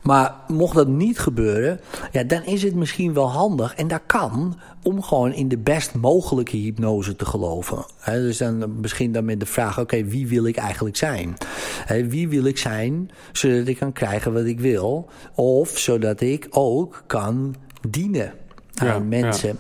[0.03, 1.81] Maar mocht dat niet gebeuren,
[2.13, 3.75] ja, dan is het misschien wel handig.
[3.75, 7.85] En dat kan om gewoon in de best mogelijke hypnose te geloven.
[8.05, 11.37] Dus dan misschien dan met de vraag: oké, wie wil ik eigenlijk zijn?
[11.85, 15.09] Hè, wie wil ik zijn zodat ik kan krijgen wat ik wil?
[15.35, 17.55] Of zodat ik ook kan
[17.89, 18.33] dienen
[18.81, 19.59] aan Ja, mensen.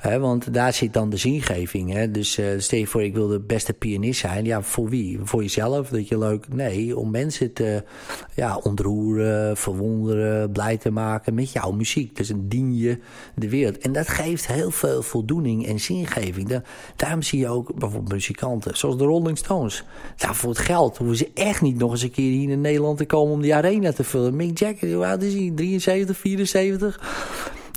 [0.00, 1.92] Hè, want daar zit dan de zingeving.
[1.92, 2.10] Hè?
[2.10, 4.44] Dus eh, stel je voor, ik wil de beste pianist zijn.
[4.44, 5.18] Ja, voor wie?
[5.22, 5.88] Voor jezelf?
[5.88, 6.46] Dat je leuk...
[6.54, 7.82] Nee, om mensen te
[8.34, 12.16] ja, ontroeren, verwonderen, blij te maken met jouw muziek.
[12.16, 12.98] Dus dan dien je
[13.34, 13.78] de wereld.
[13.78, 16.48] En dat geeft heel veel voldoening en zingeving.
[16.48, 16.62] Da-
[16.96, 19.84] daarom zie je ook bijvoorbeeld muzikanten, zoals de Rolling Stones.
[20.16, 22.98] Ja, voor het geld hoeven ze echt niet nog eens een keer hier in Nederland
[22.98, 24.36] te komen om die arena te vullen.
[24.36, 25.52] Mick Jagger, hoe oud is hij?
[25.54, 27.00] 73, 74?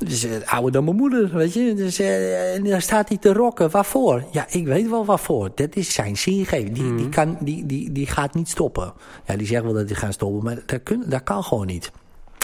[0.06, 1.74] Dus uh, ouder dan mijn moeder, weet je.
[1.74, 3.70] Dus uh, en daar staat hij te rocken.
[3.70, 4.24] Waarvoor?
[4.32, 5.52] Ja, ik weet wel waarvoor.
[5.56, 6.72] Dat is zijn zingeving.
[6.72, 8.94] Die, die, kan, die, die, die gaat niet stoppen.
[9.26, 11.92] Ja, die zegt wel dat hij gaat stoppen, maar dat, kun, dat kan gewoon niet.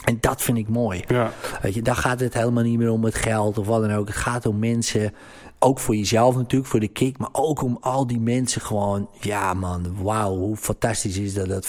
[0.03, 1.03] En dat vind ik mooi.
[1.07, 1.31] Ja.
[1.61, 4.07] Weet je, daar gaat het helemaal niet meer om het geld of wat dan ook.
[4.07, 5.13] Het gaat om mensen,
[5.63, 9.09] ook voor jezelf natuurlijk, voor de kick, maar ook om al die mensen gewoon.
[9.19, 11.65] Ja, man, wauw, hoe fantastisch is dat dat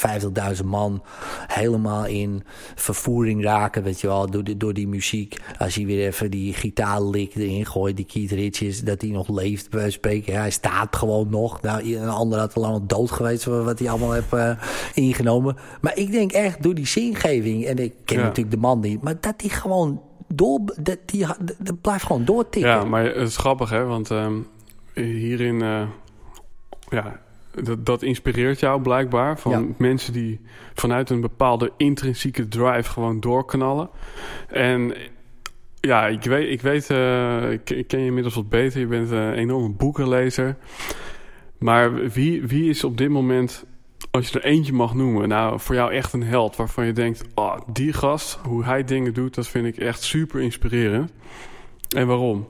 [0.56, 1.02] 50.000 man
[1.46, 2.42] helemaal in
[2.74, 5.40] vervoering raken, weet je wel, door, die- door die muziek.
[5.58, 9.70] Als hij weer even die gitaarlik erin gooit, die Keith Richards, dat hij nog leeft,
[9.70, 10.32] bij spreken.
[10.32, 11.60] Ja, hij staat gewoon nog.
[11.62, 14.50] Nou, een ander had al lang dood geweest, wat hij allemaal heeft eh,
[14.94, 15.56] ingenomen.
[15.80, 18.22] Maar ik denk echt door die zingeving, en ik ken Ja.
[18.24, 20.00] natuurlijk de man niet, maar dat die gewoon
[20.36, 21.26] door, dat, die,
[21.58, 22.70] dat blijft gewoon doortikken.
[22.70, 24.34] Ja, maar het is grappig hè, want ehm,
[24.94, 25.82] hierin, eh,
[26.88, 27.20] ja,
[27.62, 29.38] dat, dat inspireert jou blijkbaar.
[29.38, 29.62] Van Ja.
[29.76, 30.40] mensen die
[30.74, 33.88] vanuit een bepaalde intrinsieke drive gewoon doorknallen.
[34.48, 34.94] En
[35.80, 38.80] ja, ik weet, ik, weet eh, ik, ik ken je inmiddels wat beter.
[38.80, 40.56] Je bent een enorme boekenlezer.
[41.58, 43.64] Maar wie, wie is op dit moment,
[44.14, 47.22] als je er eentje mag noemen, nou voor jou echt een held waarvan je denkt:
[47.34, 51.12] oh, die gast, hoe hij dingen doet, dat vind ik echt super inspirerend.
[51.96, 52.48] En waarom?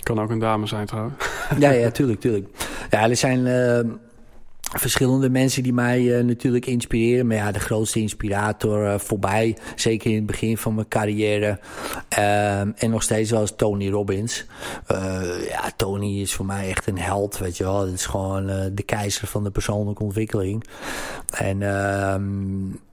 [0.00, 1.14] Kan ook een dame zijn trouwens.
[1.58, 2.48] Ja, ja, tuurlijk, tuurlijk.
[2.90, 3.80] Ja, er zijn eh,
[4.72, 7.26] verschillende mensen die mij eh, natuurlijk inspireren.
[7.26, 11.58] Maar ja, de grootste inspirator eh, voorbij, zeker in het begin van mijn carrière.
[12.08, 14.46] eh, en nog steeds wel Tony Robbins.
[15.48, 17.80] Ja, Tony is voor mij echt een held, weet je wel.
[17.80, 20.64] Het is gewoon de keizer van de persoonlijke ontwikkeling.
[21.30, 21.62] En...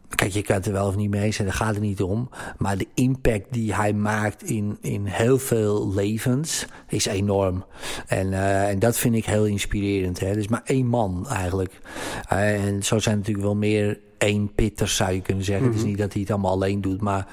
[0.10, 2.30] Kijk, je kan het er wel of niet mee zijn, daar gaat het niet om.
[2.58, 7.66] Maar de impact die hij maakt in, in heel veel levens is enorm.
[8.08, 10.20] En, eh, en dat vind ik heel inspirerend.
[10.20, 10.34] Hè?
[10.34, 11.80] Dus maar één man eigenlijk.
[12.28, 15.68] Eh, en zo zijn natuurlijk wel meer één pitters zou je kunnen zeggen.
[15.68, 17.02] Het is niet dat hij het allemaal alleen doet.
[17.02, 17.28] Maar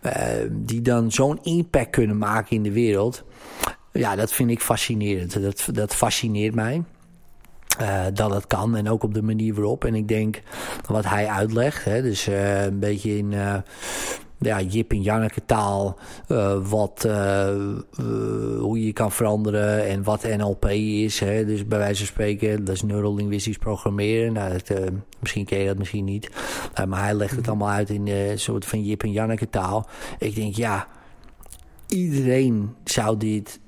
[0.00, 3.24] eh, die dan zo'n impact kunnen maken in de wereld.
[3.92, 5.42] Ja, dat vind ik fascinerend.
[5.42, 6.82] Dat, dat fascineert mij.
[7.80, 9.84] Uh, dat het kan en ook op de manier waarop.
[9.84, 10.42] En ik denk
[10.86, 13.54] wat hij uitlegt, hè, dus uh, een beetje in uh,
[14.38, 15.98] ja, Jip en Janneke taal,
[16.62, 17.08] wat,
[18.58, 21.20] hoe je kan veranderen en wat NLP is.
[21.20, 24.32] Hè, dus bij wijze van spreken, dat is neurolinguistisch programmeren.
[24.32, 24.90] Nou, dat,
[25.20, 26.30] misschien ken je dat, misschien niet.
[26.88, 29.88] maar hij legt het allemaal uit in een soort van Jip en Janneke taal.
[30.18, 30.86] Ik denk, ja,
[31.88, 33.60] iedereen zou dit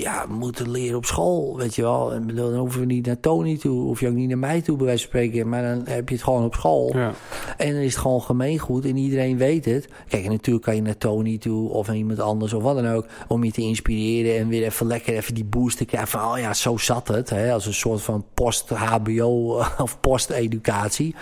[0.00, 2.12] ja, moeten leren op school, weet je wel.
[2.12, 4.60] En bedoel, dan hoeven we niet naar Tony toe, of je ook niet naar mij
[4.60, 5.48] toe, bij wijze van spreken.
[5.48, 6.96] Maar dan heb je het gewoon op school.
[6.96, 7.12] Ja.
[7.56, 9.88] En dan is het gewoon gemeengoed en iedereen weet het.
[10.08, 12.88] Kijk, en natuurlijk kan je naar Tony toe of naar iemand anders of wat dan
[12.88, 16.32] ook, om je te inspireren en weer even lekker even die boost te krijgen van,
[16.32, 17.30] oh ja, zo zat het.
[17.30, 21.14] Hè, als een soort van post-HBO of post-educatie.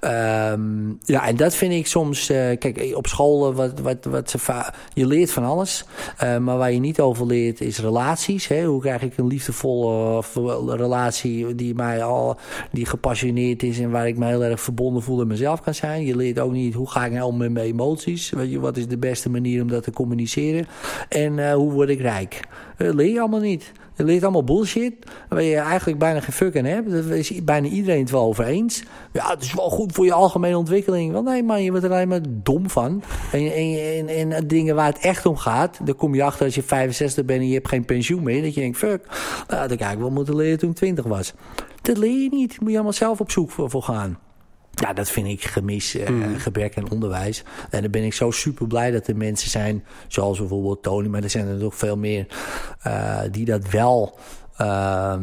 [0.00, 4.38] Um, ja, en dat vind ik soms, uh, kijk, op school, wat, wat, wat ze
[4.92, 5.84] je leert van alles.
[6.22, 8.02] Uh, maar waar je niet over leert is relatie
[8.48, 8.64] Hè?
[8.64, 12.36] Hoe krijg ik een liefdevolle relatie die mij al
[12.72, 16.04] die gepassioneerd is en waar ik me heel erg verbonden voel en mezelf kan zijn.
[16.04, 18.30] Je leert ook niet hoe ga ik nou om met mijn emoties.
[18.30, 20.66] Weet je, wat is de beste manier om dat te communiceren?
[21.08, 22.40] En uh, hoe word ik rijk?
[22.76, 23.72] Dat leer je allemaal niet.
[23.96, 24.94] Je leert allemaal bullshit,
[25.28, 26.90] waar je eigenlijk bijna geen fuck aan hebt.
[26.90, 28.82] Daar is bijna iedereen het wel over eens.
[29.12, 31.12] Ja, het is wel goed voor je algemene ontwikkeling.
[31.12, 33.02] Want nee man, je wordt er alleen maar dom van.
[33.32, 36.54] En, en, en, en dingen waar het echt om gaat, daar kom je achter als
[36.54, 38.42] je 65 bent en je hebt geen pensioen meer.
[38.42, 41.04] Dat je denkt, fuck, nou, dat had ik eigenlijk wel moeten leren toen ik 20
[41.04, 41.32] was.
[41.82, 42.60] Dat leer je niet.
[42.60, 44.18] Moet je allemaal zelf op zoek voor gaan.
[44.74, 46.38] Ja, dat vind ik gemis, uh, mm.
[46.38, 47.44] gebrek aan onderwijs.
[47.70, 51.22] En dan ben ik zo super blij dat er mensen zijn, zoals bijvoorbeeld Tony, maar
[51.22, 52.26] er zijn er nog veel meer,
[52.86, 54.18] uh, die dat wel
[54.60, 55.14] uh,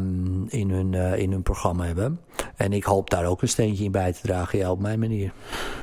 [0.48, 2.20] in, hun, uh, in hun programma hebben.
[2.56, 5.32] En ik hoop daar ook een steentje in bij te dragen, ja, op mijn manier.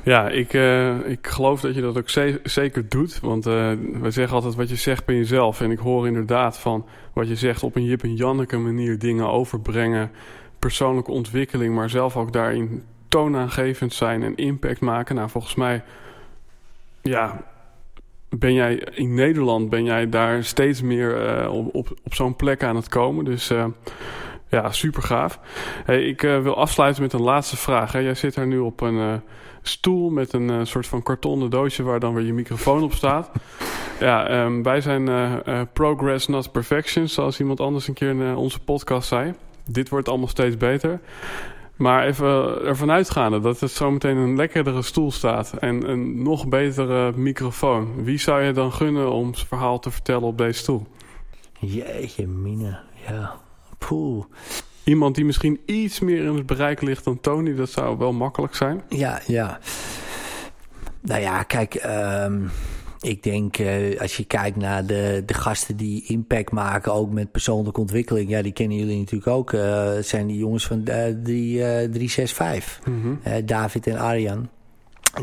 [0.04, 3.20] Ja, ik, uh, ik geloof dat je dat ook ze zeker doet.
[3.20, 5.60] Want uh, we zeggen altijd wat je zegt bij jezelf.
[5.60, 9.28] En ik hoor inderdaad van wat je zegt op een Jip en Janneke manier dingen
[9.28, 10.10] overbrengen.
[10.58, 15.14] Persoonlijke ontwikkeling, maar zelf ook daarin toonaangevend zijn en impact maken.
[15.14, 15.82] Nou, volgens mij,
[17.02, 17.44] ja,
[18.28, 22.62] ben jij in Nederland, ben jij daar steeds meer uh, op, op, op zo'n plek
[22.62, 23.24] aan het komen.
[23.24, 23.64] Dus uh,
[24.48, 25.40] ja, super gaaf.
[25.84, 27.92] Hey, ik uh, wil afsluiten met een laatste vraag.
[27.92, 27.98] Hè.
[27.98, 29.20] Jij zit daar nu op een
[29.62, 33.30] stoel met een soort van kartonnen doosje waar dan weer je microfoon op staat.
[34.00, 35.08] ja, um, wij zijn
[35.72, 39.34] progress, not perfection, zoals iemand anders een keer in onze podcast zei.
[39.66, 41.00] Dit wordt allemaal steeds beter.
[41.80, 47.12] Maar even ervan uitgaande dat het zometeen een lekkerdere stoel staat en een nog betere
[47.16, 48.04] microfoon.
[48.04, 50.86] Wie zou je dan gunnen om zijn verhaal te vertellen op deze stoel?
[51.58, 52.78] Jeetje, mine,
[53.08, 53.34] ja.
[53.78, 54.24] Poeh.
[54.84, 58.54] Iemand die misschien iets meer in het bereik ligt dan Tony, dat zou wel makkelijk
[58.54, 58.82] zijn.
[58.88, 59.58] Ja, ja.
[61.00, 61.84] Nou ja, kijk,
[62.24, 62.50] um,
[63.00, 67.30] ik denk uh, als je kijkt naar de, de gasten die impact maken, ook met
[67.30, 68.30] persoonlijke ontwikkeling.
[68.30, 69.52] Ja, die kennen jullie natuurlijk ook.
[69.52, 72.80] Uh, zijn die jongens van uh, die, 365.
[72.84, 72.96] Mhm.
[72.96, 73.46] Mm -hmm.
[73.46, 74.48] David en Arjan.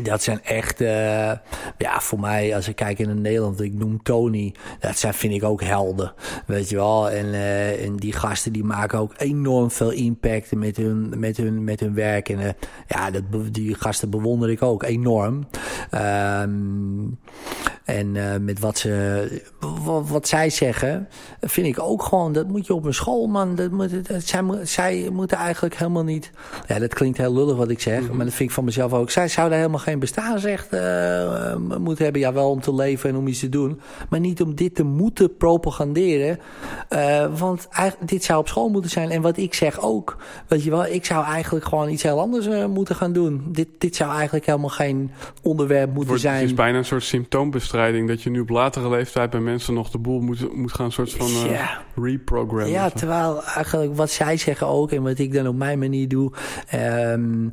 [0.02, 1.32] Dat zijn echt, uh,
[1.78, 5.44] ja, voor mij, als ik kijk in Nederland, ik noem Tony, dat zijn, vind ik
[5.44, 6.12] ook helden,
[6.46, 7.10] weet je wel.
[7.10, 11.64] En, uh, en die gasten die maken ook enorm veel impact met hun, met hun,
[11.64, 12.28] met hun werk.
[12.28, 12.48] En uh,
[12.86, 15.46] ja, dat, die gasten bewonder ik ook enorm.
[15.94, 17.18] Um,
[17.84, 21.08] En met wat, ze, wat, wat, zij zeggen,
[21.40, 23.54] vind ik ook gewoon, dat moet je op een school, man.
[23.54, 26.30] Dat moet, dat, zij, zij moeten eigenlijk helemaal niet...
[26.66, 29.10] Ja, dat klinkt heel lullig wat ik zeg, maar dat vind ik van mezelf ook.
[29.10, 32.22] Zij zouden helemaal geen bestaansrecht uh, moeten hebben.
[32.22, 33.80] Ja, wel om te leven en om iets te doen.
[34.08, 36.38] Maar niet om dit te moeten propaganderen.
[36.90, 37.68] Uh, want
[38.04, 39.10] dit zou op school moeten zijn.
[39.10, 40.16] En wat ik zeg ook,
[40.46, 43.44] weet je wel, ik zou eigenlijk gewoon iets heel anders uh, moeten gaan doen.
[43.48, 45.10] Dit, dit zou eigenlijk helemaal geen
[45.42, 46.34] onderwerp moeten Wordt, zijn.
[46.34, 48.08] Het is bijna een soort symptoombestrijding.
[48.08, 51.12] Dat je nu op latere leeftijd bij mensen nog de boel moet, moet gaan soort
[51.12, 51.82] van ja.
[51.94, 52.70] reprogrammen.
[52.70, 56.32] Ja, terwijl eigenlijk wat zij zeggen ook en wat ik dan op mijn manier doe.
[56.74, 57.52] Um,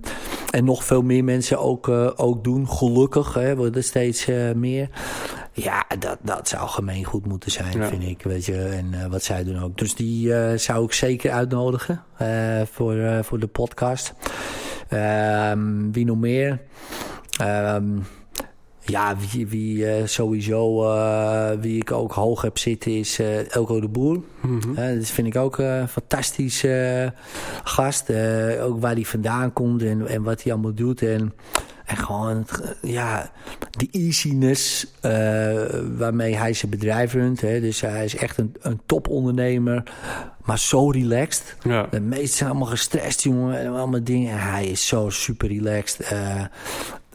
[0.51, 2.69] en nog veel meer mensen ook, uh, ook doen.
[2.69, 4.89] Gelukkig hè, worden er steeds uh, meer.
[5.51, 7.87] Ja, dat, dat zou gemeengoed moeten zijn, ja.
[7.87, 8.23] vind ik.
[8.23, 9.77] Weet je, en uh, wat zij doen ook.
[9.77, 12.03] Dus die uh, zou ik zeker uitnodigen
[12.71, 14.13] voor, voor de podcast.
[14.89, 16.61] Um, wie nog meer?
[17.41, 18.03] Um,
[18.79, 20.91] ja, wie, wie sowieso,
[21.59, 24.21] wie ik ook hoog heb zitten, is Elko de Boer.
[24.41, 24.75] Mm -hmm.
[24.75, 27.13] dat vind ik ook een fantastische
[27.63, 28.09] gast.
[28.61, 31.01] ook waar hij vandaan komt en, en wat hij allemaal doet.
[31.01, 31.33] En
[31.85, 32.45] en gewoon,
[32.81, 33.31] ja,
[33.69, 35.11] de easiness uh,
[35.97, 37.41] waarmee hij zijn bedrijf runt.
[37.41, 37.59] Hè.
[37.59, 39.83] Dus hij is echt een, een topondernemer,
[40.43, 41.55] maar zo relaxed.
[41.63, 41.87] Ja.
[41.91, 44.31] De meesten zijn allemaal gestrest, jongen, en allemaal dingen.
[44.31, 46.11] En hij is zo super relaxed.
[46.11, 46.45] Uh,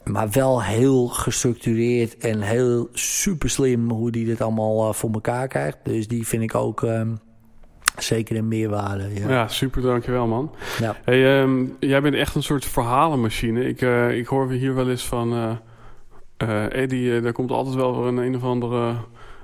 [0.05, 5.49] maar wel heel gestructureerd en heel super slim hoe hij dit allemaal uh, voor elkaar
[5.49, 5.79] krijgt.
[5.83, 6.83] Dus die vind ik ook...
[6.83, 7.21] Um,
[8.03, 9.09] Zeker een meerwaarde.
[9.15, 10.55] Ja, ja super, dankjewel man.
[10.79, 10.97] Ja.
[11.05, 13.69] Hey, um, jij bent echt een soort verhalenmachine.
[13.69, 15.51] Ik, uh, ik hoor hier wel eens van uh,
[16.49, 18.95] uh, Eddie, daar komt altijd wel weer een een of andere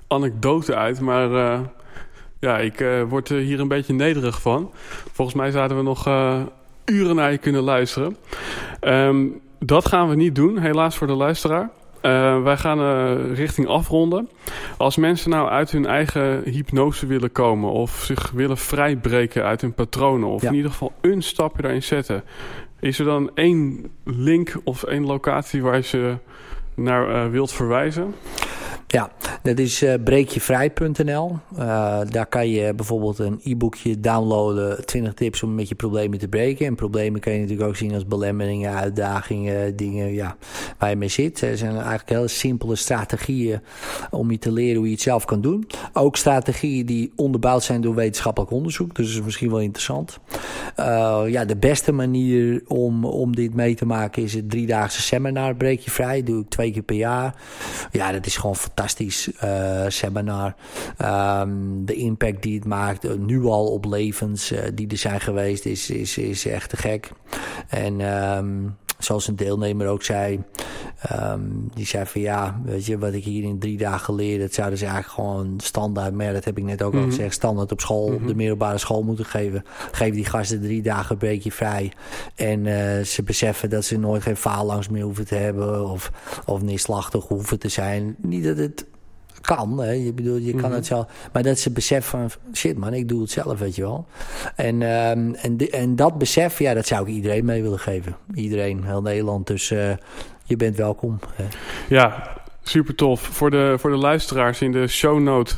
[0.09, 1.01] anekdote uit.
[1.01, 1.61] Maar
[2.39, 4.71] ja, ik word hier een beetje nederig van.
[5.13, 6.07] Volgens mij zouden we nog
[6.85, 8.17] uren naar je kunnen luisteren.
[8.81, 11.71] Um, dat gaan we niet doen, helaas voor de luisteraar.
[12.03, 14.29] Uh, wij gaan uh, richting afronden.
[14.77, 17.71] Als mensen nou uit hun eigen hypnose willen komen...
[17.71, 20.29] of zich willen vrijbreken uit hun patronen...
[20.29, 20.49] of ja.
[20.49, 22.25] in ieder geval een stapje daarin zetten...
[22.81, 26.17] is er dan één link of één locatie waar je ze
[26.75, 28.15] naar uh, wilt verwijzen?
[28.89, 29.11] Ja,
[29.43, 31.39] dat is uh, breekjevrij.nl.
[31.59, 34.87] Uh, daar kan je bijvoorbeeld een e-boekje downloaden.
[34.87, 36.67] 20 tips om met je problemen te breken.
[36.67, 40.37] En problemen kan je natuurlijk ook zien als belemmeringen, uitdagingen, dingen ja,
[40.79, 41.41] waar je mee zit.
[41.41, 43.61] Er zijn eigenlijk hele simpele strategieën
[44.11, 45.67] om je te leren hoe je het zelf kan doen.
[45.93, 48.95] Ook strategieën die onderbouwd zijn door wetenschappelijk onderzoek.
[48.95, 50.19] Dus dat is misschien wel interessant.
[50.77, 55.55] Uh, ja, de beste manier om, om dit mee te maken is het driedaagse seminar
[55.57, 56.17] Breek je Vrij.
[56.17, 57.35] Dat doe ik twee keer per jaar.
[57.91, 58.75] Ja, dat is gewoon fantastisch
[59.45, 60.55] uh, seminar.
[61.05, 65.21] Um, de impact die het maakt, uh, nu al op levens uh, die er zijn
[65.21, 67.11] geweest, is, is, is echt te gek.
[67.69, 70.41] En um, zoals een deelnemer ook zei,
[71.13, 74.53] um, die zei van ja, weet je, wat ik hier in drie dagen leer, dat
[74.53, 77.03] zouden ze eigenlijk gewoon standaard, maar dat heb ik net ook Mhm.
[77.03, 79.65] al gezegd, standaard op school, de middelbare school moeten geven.
[79.93, 81.93] Geef die gasten drie dagen breek je vrij.
[82.35, 86.11] En uh, ze beseffen dat ze nooit geen faalangst meer hoeven te hebben of,
[86.45, 88.17] of neerslachtig hoeven te zijn.
[88.19, 88.87] Niet dat het
[89.41, 89.81] kan.
[89.81, 89.91] Hè.
[89.91, 90.73] Je bedoelt, je kan Mhm.
[90.73, 91.07] het zelf.
[91.33, 94.07] Maar dat ze beseffen van shit man, ik doe het zelf, weet je wel.
[94.55, 98.17] En, um, en, de, en dat besef, ja, dat zou ik iedereen mee willen geven.
[98.35, 99.47] Iedereen, heel Nederland.
[99.47, 99.91] Dus uh,
[100.45, 101.19] je bent welkom.
[101.35, 101.45] Hè.
[101.89, 103.21] Ja, super tof.
[103.21, 105.55] Voor de, voor de luisteraars in de show note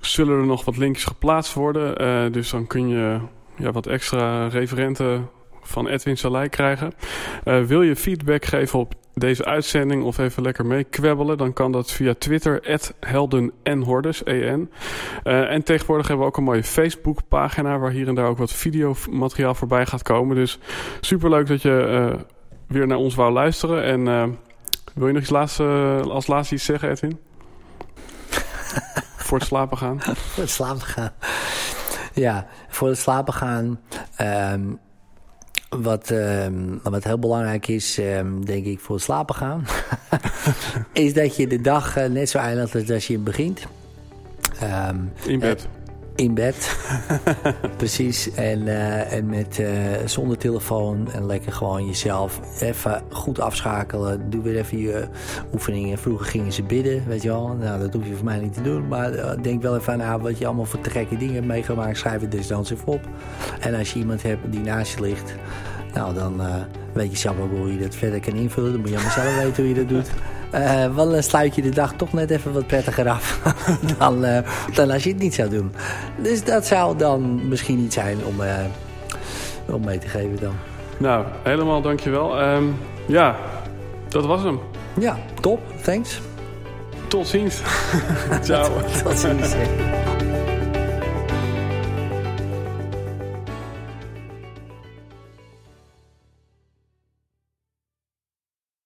[0.00, 2.02] zullen er nog wat linkjes geplaatst worden.
[2.02, 3.18] Uh, dus dan kun je
[3.56, 5.28] ja, wat extra referenten
[5.62, 6.92] van Edwin Salai krijgen.
[7.44, 11.72] Uh, wil je feedback geven op deze uitzending of even lekker mee kwebbelen, dan kan
[11.72, 14.70] dat via Twitter, helden en hordes, EN.
[15.24, 18.52] Uh, en tegenwoordig hebben we ook een mooie Facebook-pagina waar hier en daar ook wat
[18.52, 20.36] videomateriaal voorbij gaat komen.
[20.36, 20.58] Dus
[21.00, 22.20] superleuk dat je uh,
[22.66, 23.84] weer naar ons wou luisteren.
[23.84, 24.24] En uh,
[24.94, 25.64] wil je nog iets laatste,
[26.08, 27.18] als laatste iets zeggen, Edwin?
[29.26, 30.00] voor het slapen gaan?
[30.00, 31.12] voor het slapen gaan.
[32.14, 33.80] Ja, voor het slapen gaan.
[34.52, 34.78] Um,
[35.68, 39.64] wat, um, wat heel belangrijk is, um, denk ik, voor het slapen gaan,
[40.92, 43.66] is dat je de dag uh, net zo eindigt als je begint.
[44.62, 45.68] Um, in bed.
[46.14, 46.76] In bed,
[47.76, 48.30] precies.
[48.34, 49.68] En, uh, en met, uh,
[50.04, 54.30] zonder telefoon en lekker gewoon jezelf even goed afschakelen.
[54.30, 55.06] Doe weer even je
[55.52, 55.98] oefeningen.
[55.98, 57.48] Vroeger gingen ze bidden, weet je wel.
[57.48, 58.88] Nou, dat hoef je voor mij niet te doen.
[58.88, 61.98] Maar uh, denk wel even aan wat je allemaal voor te gekke dingen hebt meegemaakt.
[61.98, 63.08] Schrijf het dus dan even op.
[63.60, 65.34] En als je iemand hebt die naast je ligt,
[65.94, 66.40] nou dan
[66.92, 68.72] weet je zelf ook hoe je dat verder kan invullen.
[68.72, 70.10] Dan moet je allemaal zelf weten hoe je dat doet.
[70.54, 73.40] Uh, wel dan sluit je de dag toch net even wat prettiger af
[73.98, 74.38] dan, uh,
[74.74, 75.72] dan als je het niet zou doen.
[76.22, 78.40] Dus dat zou dan misschien niet zijn om,
[79.74, 80.54] om mee te geven dan.
[80.98, 82.42] Nou, helemaal dankjewel.
[82.42, 82.76] Um,
[83.06, 83.36] ja,
[84.08, 84.60] dat was hem.
[85.00, 85.60] Ja, top.
[85.82, 86.20] Thanks.
[87.08, 87.60] Tot ziens.
[88.42, 88.70] Ciao.
[89.02, 89.54] Tot ziens.